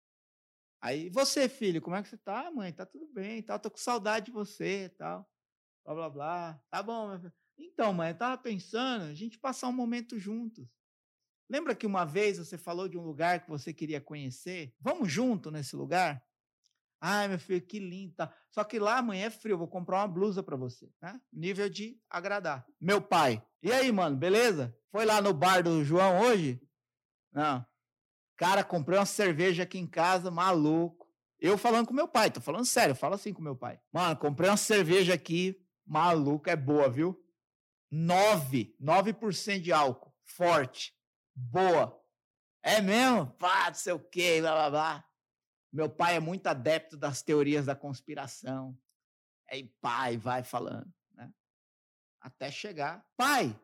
Aí, 0.79 1.09
você, 1.09 1.49
filho, 1.49 1.81
como 1.81 1.97
é 1.97 2.01
que 2.01 2.07
você 2.07 2.17
tá, 2.17 2.49
mãe? 2.51 2.71
Tá 2.71 2.85
tudo 2.85 3.07
bem, 3.07 3.43
tal, 3.43 3.59
tô 3.59 3.69
com 3.69 3.77
saudade 3.77 4.27
de 4.27 4.31
você, 4.31 4.87
tal. 4.97 5.29
Blá, 5.83 5.93
blá, 5.93 6.09
blá. 6.09 6.63
Tá 6.69 6.81
bom, 6.81 7.19
Então, 7.57 7.91
mãe, 7.91 8.11
eu 8.11 8.17
tava 8.17 8.41
pensando 8.41 9.03
a 9.03 9.13
gente 9.13 9.37
passar 9.37 9.67
um 9.67 9.73
momento 9.73 10.17
juntos. 10.17 10.65
Lembra 11.52 11.76
que 11.76 11.86
uma 11.86 12.06
vez 12.06 12.38
você 12.38 12.58
falou 12.58 12.88
de 12.88 12.97
um 12.97 13.04
lugar 13.04 13.41
que 13.43 13.49
você 13.49 13.74
queria 13.74 13.99
conhecer? 13.99 14.74
Vamos 14.80 15.12
junto 15.12 15.52
nesse 15.52 15.76
lugar? 15.76 16.24
Ai, 17.02 17.28
meu 17.28 17.38
filho, 17.38 17.60
que 17.60 17.78
lindo. 17.78 18.16
Tá. 18.16 18.34
Só 18.49 18.64
que 18.64 18.80
lá 18.80 18.99
amanhã 18.99 19.26
é 19.26 19.30
frio, 19.30 19.58
vou 19.58 19.68
comprar 19.68 19.97
uma 19.97 20.08
blusa 20.08 20.41
para 20.41 20.56
você, 20.56 20.89
né? 21.02 21.20
Nível 21.30 21.68
de 21.68 21.99
agradar. 22.10 22.66
Meu 22.80 23.02
pai. 23.02 23.45
E 23.62 23.70
aí, 23.70 23.91
mano, 23.91 24.16
beleza? 24.16 24.74
Foi 24.89 25.04
lá 25.04 25.22
no 25.22 25.34
bar 25.34 25.62
do 25.62 25.84
João 25.84 26.22
hoje? 26.22 26.58
Não. 27.34 27.66
Cara, 28.38 28.64
comprei 28.64 28.97
uma 28.97 29.06
cerveja 29.06 29.64
aqui 29.64 29.78
em 29.78 29.88
casa, 29.88 30.32
maluco. 30.32 31.06
Eu 31.38 31.58
falando 31.58 31.86
com 31.86 31.93
meu 31.93 32.08
pai, 32.08 32.32
tô 32.32 32.39
falando 32.39 32.64
sério, 32.64 32.95
falo 32.95 33.16
assim 33.16 33.34
com 33.34 33.41
meu 33.41 33.58
pai. 33.58 33.78
Mano, 33.91 34.16
comprei 34.16 34.49
uma 34.49 34.56
cerveja 34.56 35.16
aqui, 35.16 35.62
maluco, 35.86 36.49
é 36.49 36.56
boa, 36.56 36.89
viu? 36.89 37.22
9, 37.91 38.74
9% 38.82 39.60
de 39.60 39.74
álcool, 39.74 40.16
forte 40.24 40.93
boa. 41.49 41.99
É 42.63 42.81
mesmo? 42.81 43.27
Pá, 43.33 43.67
não 43.67 43.73
sei 43.73 43.93
o 43.93 43.99
quê, 43.99 44.39
blá 44.41 44.53
blá 44.53 44.69
blá. 44.69 45.05
Meu 45.71 45.89
pai 45.89 46.17
é 46.17 46.19
muito 46.19 46.47
adepto 46.47 46.97
das 46.97 47.21
teorias 47.21 47.65
da 47.65 47.75
conspiração. 47.75 48.77
Aí 49.49 49.65
pai 49.81 50.17
vai 50.17 50.43
falando, 50.43 50.93
né? 51.13 51.33
Até 52.19 52.51
chegar. 52.51 53.05
Pai, 53.17 53.57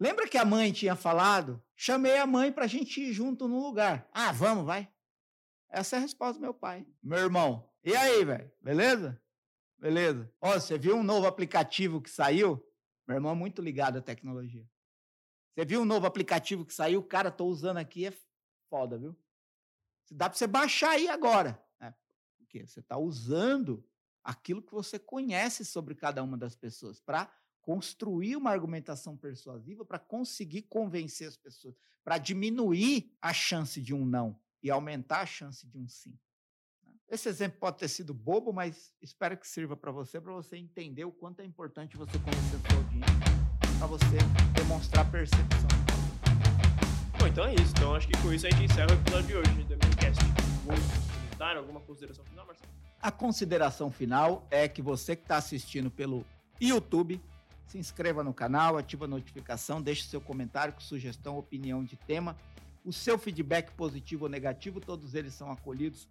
lembra 0.00 0.28
que 0.28 0.38
a 0.38 0.44
mãe 0.44 0.72
tinha 0.72 0.96
falado? 0.96 1.62
Chamei 1.76 2.18
a 2.18 2.26
mãe 2.26 2.50
para 2.50 2.64
a 2.64 2.68
gente 2.68 3.00
ir 3.00 3.12
junto 3.12 3.46
no 3.46 3.60
lugar. 3.60 4.08
Ah, 4.12 4.32
vamos, 4.32 4.64
vai. 4.64 4.90
Essa 5.68 5.96
é 5.96 5.98
a 5.98 6.02
resposta 6.02 6.34
do 6.34 6.42
meu 6.42 6.52
pai. 6.52 6.86
Meu 7.02 7.18
irmão, 7.18 7.70
e 7.84 7.96
aí, 7.96 8.24
velho? 8.24 8.50
Beleza? 8.60 9.20
Beleza. 9.78 10.32
Ó, 10.40 10.52
você 10.52 10.78
viu 10.78 10.96
um 10.96 11.02
novo 11.02 11.26
aplicativo 11.26 12.00
que 12.00 12.10
saiu? 12.10 12.62
Meu 13.06 13.16
irmão 13.16 13.32
é 13.32 13.34
muito 13.34 13.60
ligado 13.60 13.98
à 13.98 14.02
tecnologia. 14.02 14.66
Você 15.54 15.64
viu 15.64 15.82
um 15.82 15.84
novo 15.84 16.06
aplicativo 16.06 16.64
que 16.64 16.72
saiu? 16.72 17.02
Cara, 17.02 17.30
tô 17.30 17.46
usando 17.46 17.76
aqui, 17.76 18.06
é 18.06 18.12
foda, 18.70 18.98
viu? 18.98 19.16
Dá 20.10 20.28
para 20.28 20.38
você 20.38 20.46
baixar 20.46 20.90
aí 20.90 21.08
agora. 21.08 21.62
Né? 21.78 21.94
Porque 22.38 22.66
você 22.66 22.80
está 22.80 22.96
usando 22.96 23.84
aquilo 24.24 24.62
que 24.62 24.72
você 24.72 24.98
conhece 24.98 25.64
sobre 25.64 25.94
cada 25.94 26.22
uma 26.22 26.38
das 26.38 26.54
pessoas 26.54 27.00
para 27.00 27.30
construir 27.60 28.36
uma 28.36 28.50
argumentação 28.50 29.16
persuasiva, 29.16 29.84
para 29.84 29.98
conseguir 29.98 30.62
convencer 30.62 31.28
as 31.28 31.36
pessoas, 31.36 31.76
para 32.02 32.18
diminuir 32.18 33.14
a 33.20 33.32
chance 33.32 33.80
de 33.80 33.94
um 33.94 34.04
não 34.04 34.38
e 34.62 34.70
aumentar 34.70 35.20
a 35.20 35.26
chance 35.26 35.66
de 35.66 35.78
um 35.78 35.86
sim. 35.86 36.18
Né? 36.82 36.92
Esse 37.08 37.28
exemplo 37.28 37.60
pode 37.60 37.78
ter 37.78 37.88
sido 37.88 38.14
bobo, 38.14 38.52
mas 38.52 38.94
espero 39.02 39.36
que 39.36 39.46
sirva 39.46 39.76
para 39.76 39.92
você, 39.92 40.20
para 40.20 40.32
você 40.32 40.56
entender 40.56 41.04
o 41.04 41.12
quanto 41.12 41.40
é 41.40 41.44
importante 41.44 41.96
você 41.96 42.18
conhecer 42.18 42.56
audiência 42.74 42.91
para 43.82 43.88
você 43.88 44.16
demonstrar 44.54 45.10
percepção. 45.10 45.68
Bom, 47.18 47.26
então 47.26 47.44
é 47.44 47.54
isso. 47.54 47.72
Então 47.76 47.96
acho 47.96 48.06
que 48.06 48.16
com 48.22 48.32
isso 48.32 48.46
a 48.46 48.50
gente 48.50 48.70
encerra 48.70 48.92
o 48.92 48.94
episódio 48.94 49.26
de 49.26 49.34
hoje 49.34 49.50
do. 49.64 49.74
Algum 50.70 51.18
comentário, 51.18 51.58
alguma 51.58 51.80
consideração 51.80 52.24
final, 52.24 52.46
Marcelo? 52.46 52.70
A 53.00 53.10
consideração 53.10 53.90
final 53.90 54.46
é 54.52 54.68
que 54.68 54.80
você 54.80 55.16
que 55.16 55.22
está 55.22 55.36
assistindo 55.36 55.90
pelo 55.90 56.24
YouTube, 56.60 57.20
se 57.66 57.76
inscreva 57.76 58.22
no 58.22 58.32
canal, 58.32 58.78
ativa 58.78 59.06
a 59.06 59.08
notificação, 59.08 59.82
deixe 59.82 60.04
seu 60.04 60.20
comentário 60.20 60.74
com 60.74 60.80
sugestão, 60.80 61.36
opinião 61.36 61.82
de 61.82 61.96
tema. 61.96 62.36
O 62.84 62.92
seu 62.92 63.18
feedback 63.18 63.72
positivo 63.72 64.26
ou 64.26 64.30
negativo, 64.30 64.80
todos 64.80 65.16
eles 65.16 65.34
são 65.34 65.50
acolhidos 65.50 66.06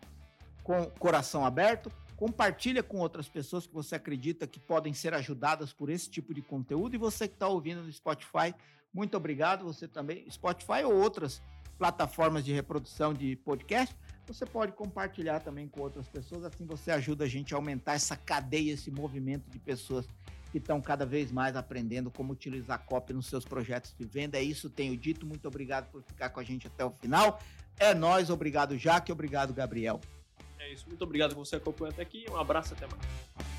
com 0.61 0.87
coração 0.99 1.45
aberto. 1.45 1.89
Compartilha 2.21 2.83
com 2.83 2.99
outras 2.99 3.27
pessoas 3.27 3.65
que 3.65 3.73
você 3.73 3.95
acredita 3.95 4.45
que 4.45 4.59
podem 4.59 4.93
ser 4.93 5.11
ajudadas 5.11 5.73
por 5.73 5.89
esse 5.89 6.07
tipo 6.07 6.35
de 6.35 6.41
conteúdo. 6.43 6.93
E 6.93 6.97
você 6.99 7.27
que 7.27 7.33
está 7.33 7.47
ouvindo 7.47 7.81
no 7.81 7.91
Spotify, 7.91 8.53
muito 8.93 9.17
obrigado. 9.17 9.65
Você 9.65 9.87
também, 9.87 10.29
Spotify 10.29 10.83
ou 10.85 10.93
outras 10.93 11.41
plataformas 11.79 12.45
de 12.45 12.53
reprodução 12.53 13.11
de 13.11 13.35
podcast, 13.37 13.95
você 14.27 14.45
pode 14.45 14.71
compartilhar 14.73 15.39
também 15.39 15.67
com 15.67 15.81
outras 15.81 16.07
pessoas. 16.07 16.45
Assim 16.45 16.63
você 16.63 16.91
ajuda 16.91 17.23
a 17.23 17.27
gente 17.27 17.55
a 17.55 17.57
aumentar 17.57 17.95
essa 17.95 18.15
cadeia, 18.15 18.71
esse 18.71 18.91
movimento 18.91 19.49
de 19.49 19.57
pessoas 19.57 20.07
que 20.51 20.59
estão 20.59 20.79
cada 20.79 21.07
vez 21.07 21.31
mais 21.31 21.55
aprendendo 21.55 22.11
como 22.11 22.33
utilizar 22.33 22.85
copy 22.85 23.13
nos 23.13 23.25
seus 23.25 23.45
projetos 23.45 23.95
de 23.97 24.05
venda. 24.05 24.37
É 24.37 24.43
isso, 24.43 24.69
tenho 24.69 24.95
dito. 24.95 25.25
Muito 25.25 25.47
obrigado 25.47 25.89
por 25.89 26.03
ficar 26.03 26.29
com 26.29 26.39
a 26.39 26.43
gente 26.43 26.67
até 26.67 26.85
o 26.85 26.91
final. 26.91 27.39
É 27.79 27.95
nós, 27.95 28.29
obrigado 28.29 28.77
Jaque, 28.77 29.11
obrigado 29.11 29.55
Gabriel. 29.55 29.99
É 30.61 30.71
isso. 30.71 30.87
Muito 30.87 31.03
obrigado 31.03 31.33
por 31.33 31.45
você 31.45 31.55
acompanhando 31.55 31.93
até 31.93 32.03
aqui. 32.03 32.25
Um 32.29 32.37
abraço 32.37 32.73
até 32.73 32.85
mais. 32.87 33.50